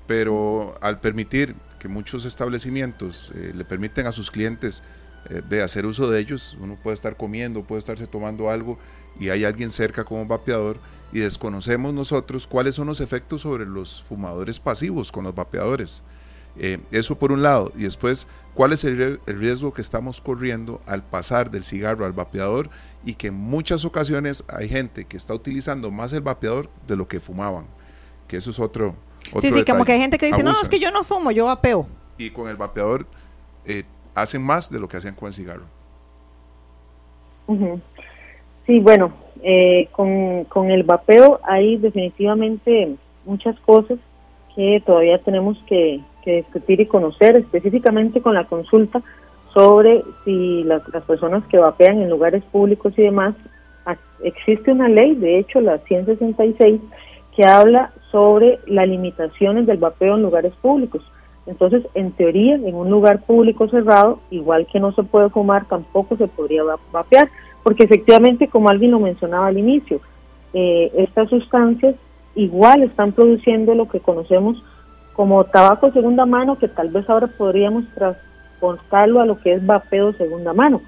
[0.05, 4.83] pero al permitir que muchos establecimientos eh, le permiten a sus clientes
[5.29, 8.77] eh, de hacer uso de ellos, uno puede estar comiendo, puede estarse tomando algo
[9.17, 10.77] y hay alguien cerca como vapeador
[11.11, 16.03] y desconocemos nosotros cuáles son los efectos sobre los fumadores pasivos con los vapeadores.
[16.57, 17.71] Eh, eso por un lado.
[17.75, 22.69] Y después, cuál es el, riesgo que estamos corriendo al pasar del cigarro al vapeador
[23.05, 27.07] y que en muchas ocasiones hay gente que está utilizando más el vapeador de lo
[27.07, 27.65] que fumaban.
[28.27, 28.95] Que eso es otro...
[29.39, 31.45] sí, sí, como que hay gente que dice, no, es que yo no fumo, yo
[31.45, 31.87] vapeo.
[32.17, 33.07] Y con el vapeador
[33.65, 33.83] eh,
[34.13, 35.65] hacen más de lo que hacían con el cigarro.
[38.67, 39.11] Sí, bueno,
[39.41, 43.97] eh, con, el vapeo hay definitivamente muchas cosas
[44.55, 49.01] que todavía tenemos que, discutir y conocer, específicamente con la consulta
[49.51, 53.33] sobre si las, personas que vapean en lugares públicos y demás,
[54.23, 56.81] existe una ley, de hecho la 166,
[57.35, 61.01] que habla sobre las limitaciones del vapeo en lugares públicos.
[61.47, 66.15] Entonces, en teoría, en un lugar público cerrado, igual que no se puede fumar, tampoco
[66.15, 66.61] se podría
[66.91, 67.27] vapear
[67.63, 70.01] porque efectivamente, como alguien lo mencionaba al inicio,
[70.53, 71.95] eh, estas sustancias
[72.35, 74.63] igual están produciendo lo que conocemos
[75.13, 79.65] como tabaco de segunda mano, que tal vez ahora podríamos transportarlo a lo que es
[79.65, 80.81] vapeo segunda mano.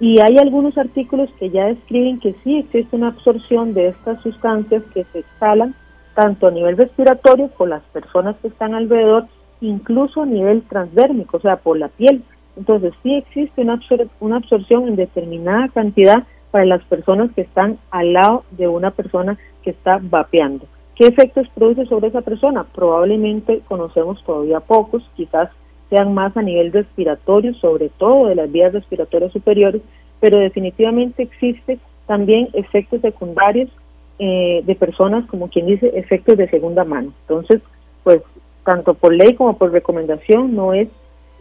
[0.00, 4.82] Y hay algunos artículos que ya describen que sí existe una absorción de estas sustancias
[4.94, 5.74] que se exhalan
[6.14, 9.26] tanto a nivel respiratorio por las personas que están alrededor,
[9.60, 12.24] incluso a nivel transdérmico, o sea, por la piel.
[12.56, 13.80] Entonces sí existe una,
[14.20, 19.38] una absorción en determinada cantidad para las personas que están al lado de una persona
[19.62, 20.66] que está vapeando.
[20.96, 22.64] ¿Qué efectos produce sobre esa persona?
[22.74, 25.50] Probablemente conocemos todavía pocos, quizás
[25.88, 29.82] sean más a nivel respiratorio, sobre todo de las vías respiratorias superiores,
[30.20, 33.70] pero definitivamente existe también efectos secundarios
[34.18, 37.12] eh, de personas, como quien dice, efectos de segunda mano.
[37.22, 37.62] Entonces,
[38.04, 38.20] pues
[38.64, 40.88] tanto por ley como por recomendación no es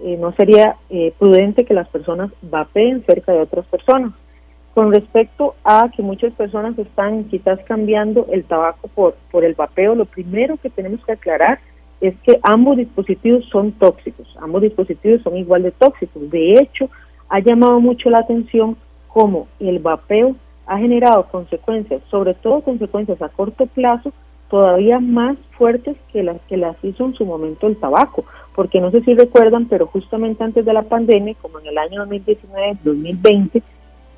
[0.03, 4.13] eh, no sería eh, prudente que las personas vapeen cerca de otras personas.
[4.73, 9.95] Con respecto a que muchas personas están quizás cambiando el tabaco por, por el vapeo,
[9.95, 11.59] lo primero que tenemos que aclarar
[12.01, 16.29] es que ambos dispositivos son tóxicos, ambos dispositivos son igual de tóxicos.
[16.29, 16.89] De hecho,
[17.27, 18.77] ha llamado mucho la atención
[19.07, 20.35] cómo el vapeo
[20.65, 24.13] ha generado consecuencias, sobre todo consecuencias a corto plazo,
[24.49, 28.25] todavía más fuertes que las que las hizo en su momento el tabaco,
[28.55, 32.05] porque no sé si recuerdan, pero justamente antes de la pandemia, como en el año
[32.05, 33.61] 2019-2020,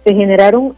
[0.04, 0.76] se generaron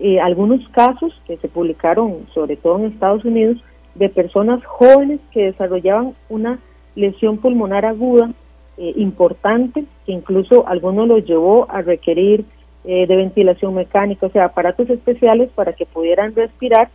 [0.00, 3.62] eh, algunos casos que se publicaron, sobre todo en Estados Unidos,
[3.94, 6.58] de personas jóvenes que desarrollaban una
[6.96, 8.32] lesión pulmonar aguda
[8.76, 12.44] eh, importante, que incluso algunos los llevó a requerir
[12.84, 16.90] eh, de ventilación mecánica, o sea, aparatos especiales para que pudieran respirar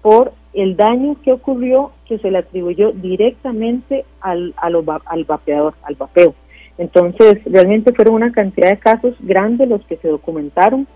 [0.00, 4.74] por el daño que ocurrió que se le atribuyó directamente al, al,
[5.06, 6.34] al vapeador, al vapeo.
[6.78, 10.86] Entonces, realmente fueron una cantidad de casos grandes los que se documentaron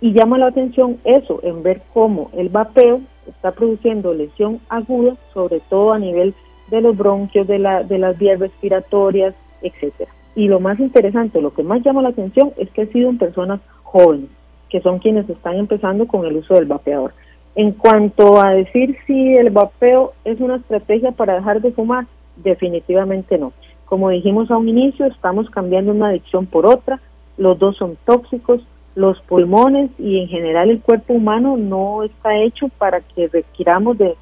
[0.00, 5.60] y llama la atención eso, en ver cómo el vapeo está produciendo lesión aguda, sobre
[5.60, 6.34] todo a nivel
[6.68, 10.10] de los bronquios, de, la, de las vías respiratorias, etcétera.
[10.34, 13.18] Y lo más interesante, lo que más llama la atención es que ha sido en
[13.18, 14.28] personas jóvenes,
[14.68, 17.14] que son quienes están empezando con el uso del vapeador.
[17.56, 23.38] En cuanto a decir si el vapeo es una estrategia para dejar de fumar, definitivamente
[23.38, 23.52] no.
[23.84, 27.00] Como dijimos a un inicio, estamos cambiando una adicción por otra,
[27.36, 28.60] los dos son tóxicos,
[28.96, 34.16] los pulmones y en general el cuerpo humano no está hecho para que requiramos de,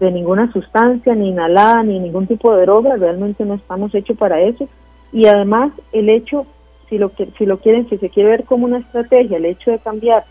[0.00, 4.40] de ninguna sustancia, ni inhalada, ni ningún tipo de droga, realmente no estamos hechos para
[4.40, 4.68] eso.
[5.12, 6.46] Y además el hecho,
[6.88, 9.78] si lo, si lo quieren, si se quiere ver como una estrategia, el hecho de
[9.78, 10.24] cambiar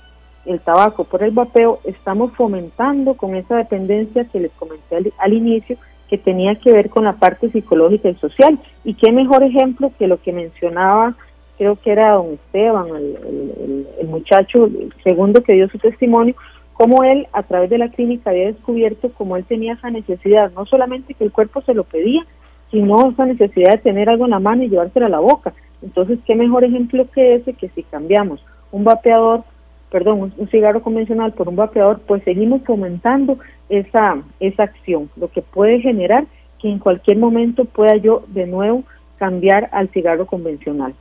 [0.48, 5.78] el tabaco por el vapeo, estamos fomentando con esa dependencia que les comenté al, inicio,
[6.10, 8.58] que tenía que ver con la parte psicológica y social.
[8.84, 11.16] Y qué mejor ejemplo que lo que mencionaba,
[11.58, 12.88] creo que era don Esteban,
[14.00, 16.36] el, muchacho, el segundo que dio su testimonio,
[16.74, 20.66] cómo él a través de la clínica había descubierto cómo él tenía esa necesidad, no
[20.66, 22.26] solamente que el cuerpo se lo pedía,
[22.72, 25.54] sino esa necesidad de tener algo en la mano y llevárselo a la boca.
[25.82, 29.44] Entonces, qué mejor ejemplo que ese que si cambiamos un vapeador,
[29.92, 33.38] perdón, un, cigarro convencional por un vapeador, pues seguimos fomentando
[33.70, 36.26] esa, esa acción, lo que puede generar
[36.60, 38.84] que en cualquier momento pueda yo de nuevo
[39.18, 40.94] cambiar al cigarro convencional.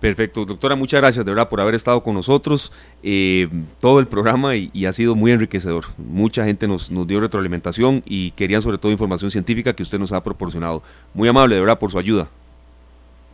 [0.00, 2.70] Perfecto, doctora, muchas gracias de verdad por haber estado con nosotros
[3.02, 3.48] eh,
[3.80, 5.84] todo el programa y, ha sido muy enriquecedor.
[5.96, 10.12] Mucha gente nos, nos dio retroalimentación y querían sobre todo información científica que usted nos
[10.12, 10.82] ha proporcionado.
[11.14, 12.28] Muy amable de verdad por su ayuda.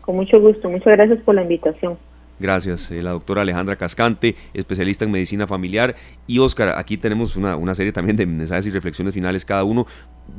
[0.03, 1.99] Con mucho gusto, muchas gracias por la invitación.
[2.41, 5.95] Gracias, eh, la doctora Alejandra Cascante, especialista en medicina familiar.
[6.27, 9.87] Y Oscar, aquí tenemos una, una serie también de mensajes y reflexiones finales cada uno.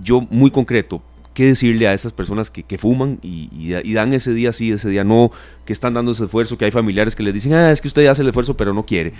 [0.04, 4.72] Yo muy concreto, qué decirle a esas personas que, fuman y, dan ese día sí,
[4.72, 5.32] ese día no,
[5.66, 8.06] que están dando ese esfuerzo, que hay familiares que les dicen, ah, es que usted
[8.08, 9.14] hace el esfuerzo pero no quiere.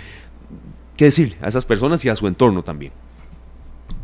[0.96, 2.92] ¿Qué decirle a esas personas y a su entorno también?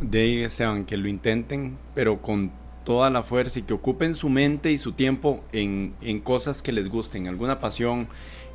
[0.00, 2.50] De Esteban, que lo intenten, pero con
[2.84, 6.88] toda la fuerza y que ocupen su mente y su tiempo en cosas que les
[6.88, 8.08] gusten, alguna pasión,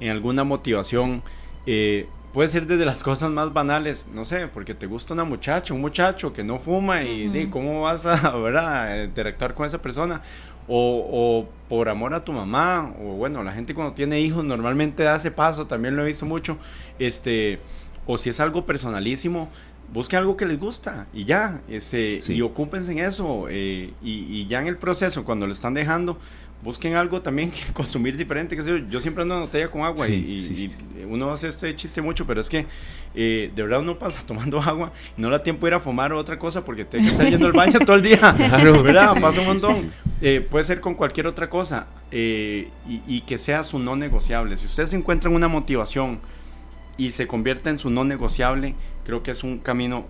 [0.04, 1.24] en alguna motivación.
[1.66, 5.74] Eh, puede ser desde las cosas más banales, no sé, porque te gusta una muchacha,
[5.74, 9.04] un muchacho que no fuma y cómo vas a ¿verdad?
[9.06, 10.22] interactuar con esa persona.
[10.68, 15.18] O, por amor a tu mamá, o bueno, la gente cuando tiene hijos normalmente da
[15.18, 16.58] ese paso, también lo he visto mucho.
[17.00, 17.60] Este,
[18.06, 19.50] o si es algo personalísimo,
[19.94, 23.48] busquen algo que les gusta y ya, este, y ocúpense en eso.
[23.50, 26.18] Eh, y, y, ya en el proceso, cuando lo están dejando,
[26.64, 28.56] busquen algo también que consumir diferente.
[28.56, 30.72] Que yo, yo siempre ando en botella con agua y,
[31.08, 32.66] uno hace este chiste mucho, pero es que
[33.14, 36.14] eh, de verdad uno pasa tomando agua y no da tiempo de ir a fumar
[36.14, 38.32] o otra cosa porque te estar yendo al baño todo el día.
[38.84, 39.20] ¿Verdad?
[39.20, 39.92] Pasa un montón.
[40.22, 44.56] Eh, puede ser con cualquier otra cosa eh, y, que sea su no negociable.
[44.58, 46.20] Si ustedes encuentran una motivación
[46.98, 50.06] y se convierte en su no negociable, creo que es un camino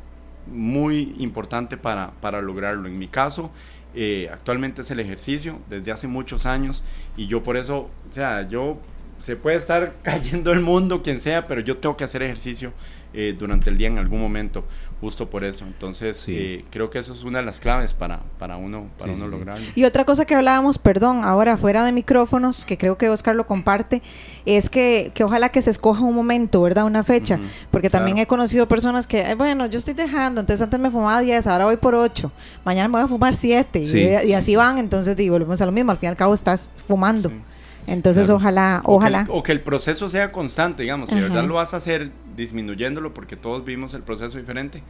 [0.46, 2.88] muy importante para, para lograrlo.
[2.88, 3.50] En mi caso,
[3.96, 6.84] eh, actualmente es el ejercicio desde hace muchos años
[7.16, 8.78] y yo por eso, o sea, yo
[9.24, 12.74] se puede estar cayendo el mundo, quien sea, pero yo tengo que hacer ejercicio
[13.14, 14.66] eh, durante el día en algún momento,
[15.00, 15.66] justo por eso.
[15.66, 19.28] Entonces, eh, creo que eso es una de las claves para, para uno, para uno
[19.28, 19.66] lograrlo.
[19.76, 23.48] Y otra cosa que hablábamos, perdón, ahora fuera de micrófonos, que creo que Oscar lo
[23.48, 24.02] comparte,
[24.46, 26.84] es que, que ojalá que se escoja un momento, ¿verdad?
[26.84, 27.40] Una fecha,
[27.72, 31.48] porque también he conocido personas que, bueno, yo estoy dejando, entonces antes me fumaba 10,
[31.48, 32.30] ahora voy por 8,
[32.66, 35.92] mañana me voy a fumar 7, y, así van, entonces digo, volvemos a lo mismo,
[35.92, 37.32] al fin y al cabo estás fumando.
[37.88, 39.26] Entonces, ojalá, ojalá.
[39.30, 41.10] O que, el, proceso sea constante, digamos.
[41.10, 44.84] Si de verdad lo vas a hacer disminuyéndolo, porque todos vimos el proceso diferente.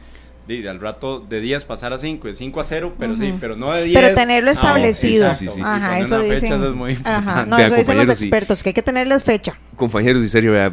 [0.46, 3.56] De, al rato de 10 pasar a 5, de 5 a 0, pero sí, pero
[3.56, 3.98] no de 10.
[3.98, 5.30] Pero tenerlo establecido.
[5.62, 6.76] Ajá, eso dicen.
[6.76, 9.58] muy Ajá, no, eso dicen los expertos, que hay que tenerles fecha.
[9.74, 10.70] Compañeros, en serio, vea,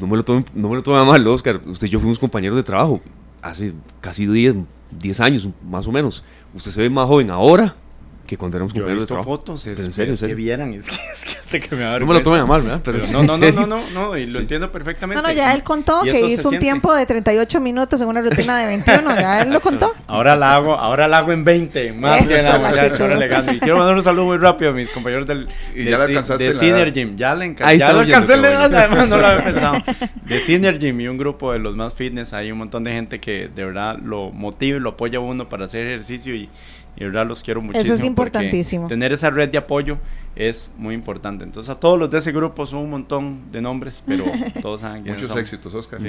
[0.00, 1.60] no me lo tome, no me lo tome mal, Oscar.
[1.64, 3.00] Usted y yo fuimos compañeros de trabajo
[3.40, 3.72] hace
[4.02, 4.56] casi 10,
[4.90, 6.22] 10 años, más o menos.
[6.54, 7.76] Usted se ve más joven ahora
[8.26, 9.30] que cuando éramos compañeros de trabajo.
[9.30, 12.06] fotos, es, en serio, que vieran, es que, es que hasta que me va No
[12.06, 12.80] me lo tomen a mal, ¿verdad?
[12.82, 15.22] Pero, no, no, no, no, no, no, y lo entiendo perfectamente.
[15.22, 18.58] No, no, ya él contó que hizo un tiempo de 38 minutos en una rutina
[18.58, 19.94] de 21, ya él lo contó.
[20.06, 23.52] Ahora la hago, ahora la hago en 20, más que la muchacha, ahora le gano.
[23.52, 27.14] Y quiero mandar un saludo muy rápido a mis compañeros del y ya alcanzaste de
[27.16, 29.82] ya le ya lo alcancé la además no lo había pensado.
[30.24, 33.48] De Synergy y un grupo de los más fitness, hay un montón de gente que
[33.54, 36.48] de verdad lo motiva y lo apoya a uno para hacer ejercicio y
[36.96, 37.84] y verdad los quiero muchísimo.
[37.84, 38.88] Eso es importantísimo.
[38.88, 39.98] Tener esa red de apoyo
[40.36, 41.44] es muy importante.
[41.44, 44.24] Entonces a todos los de ese grupo son un montón de nombres, pero
[44.62, 46.00] todos saben que Muchos éxitos, Oscar.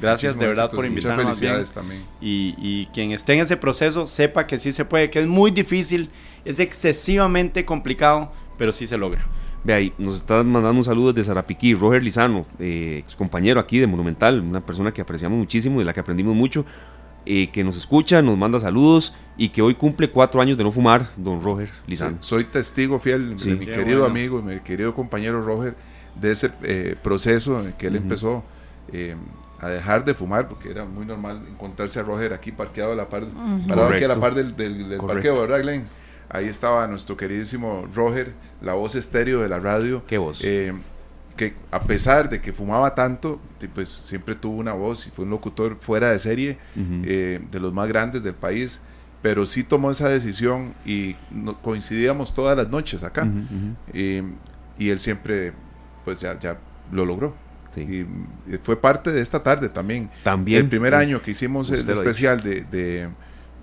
[0.00, 1.24] Gracias de verdad por invitarnos.
[1.24, 2.02] Muchas felicidades también.
[2.20, 5.50] Y, y, quien esté en ese proceso sepa que sí se puede, que es muy
[5.50, 6.10] difícil,
[6.44, 9.26] es excesivamente complicado, pero sí se logra.
[9.62, 13.78] Ve ahí, nos está mandando un saludo desde Zarapiquí, Roger Lizano, eh, ex compañero aquí
[13.78, 16.64] de Monumental, una persona que apreciamos muchísimo, y de la que aprendimos mucho.
[17.26, 20.72] Eh, que nos escucha, nos manda saludos y que hoy cumple cuatro años de no
[20.72, 22.16] fumar, don Roger Lizano.
[22.20, 25.74] soy testigo fiel de mi querido amigo, mi querido compañero Roger,
[26.14, 28.42] de ese eh, proceso en que él empezó
[28.92, 29.16] eh,
[29.58, 33.08] a dejar de fumar, porque era muy normal encontrarse a Roger aquí parqueado a la
[33.08, 35.84] par, aquí a la par del, del, parqueo, ¿verdad, Glenn?
[36.30, 40.02] Ahí estaba nuestro queridísimo Roger, la voz estéreo de la radio.
[40.06, 40.42] ¿Qué voz?
[41.40, 43.40] Que a pesar de que fumaba tanto,
[43.74, 47.72] pues siempre tuvo una voz y fue un locutor fuera de serie, eh, de los
[47.72, 48.82] más grandes del país,
[49.22, 51.16] pero sí tomó esa decisión y
[51.62, 53.26] coincidíamos todas las noches acá.
[53.94, 55.54] y él siempre,
[56.04, 56.58] pues ya, ya
[56.92, 57.34] lo logró.
[57.74, 58.04] Y
[58.62, 60.10] fue parte de esta tarde también.
[60.22, 60.64] También.
[60.64, 62.66] El primer año que hicimos el especial de,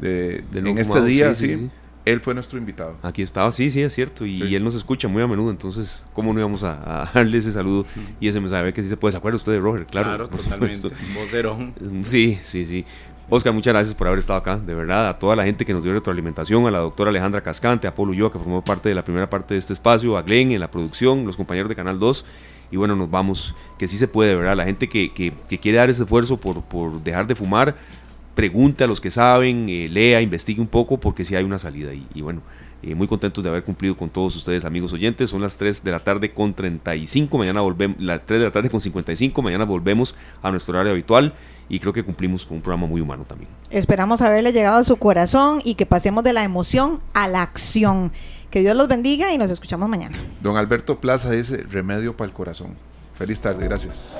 [0.01, 1.69] de, en este día, sí,
[2.08, 2.97] Él fue nuestro invitado.
[3.03, 4.26] Aquí estaba, sí, sí, es cierto.
[4.26, 7.86] Y, él nos escucha muy a menudo, entonces, ¿cómo no íbamos a, darle ese saludo
[8.20, 8.74] y ese mensaje?
[8.74, 9.12] Que sí se puede.
[9.12, 9.86] ¿Se acuerda usted de Roger?
[9.86, 10.89] Claro, claro totalmente.
[11.14, 11.58] Vocero.
[12.03, 12.86] Sí, sí, sí.
[13.30, 15.84] Oscar, muchas gracias por haber estado acá, de verdad, a toda la gente que nos
[15.84, 19.03] dio retroalimentación, a la doctora Alejandra Cascante, a Polo Ulloa, que formó parte de la
[19.03, 22.26] primera parte de este espacio, a Glenn en la producción, los compañeros de Canal 2,
[22.72, 24.55] y bueno, nos vamos, que sí se puede, ¿verdad?
[24.55, 27.76] La gente que, que, quiere dar ese esfuerzo por, por, dejar de fumar,
[28.38, 31.91] pregunte a los que saben, eh, lea, investigue un poco, porque sí hay una salida,
[31.91, 32.43] y, y bueno,
[32.83, 35.31] eh, muy contentos de haber cumplido con todos ustedes, amigos oyentes.
[35.31, 38.69] Son las 3 de la tarde con 35, mañana volvemos, las 3 de la tarde
[38.69, 40.13] con 55, mañana volvemos
[40.43, 41.33] a nuestro horario habitual
[41.69, 43.49] y creo que cumplimos con un programa muy humano también.
[43.71, 48.11] Esperamos haberle llegado a su corazón y que pasemos de la emoción a la acción.
[48.51, 50.17] Que Dios los bendiga y nos escuchamos mañana.
[50.41, 52.75] Don Alberto Plaza dice remedio para el corazón.
[53.15, 54.19] Feliz tarde, gracias.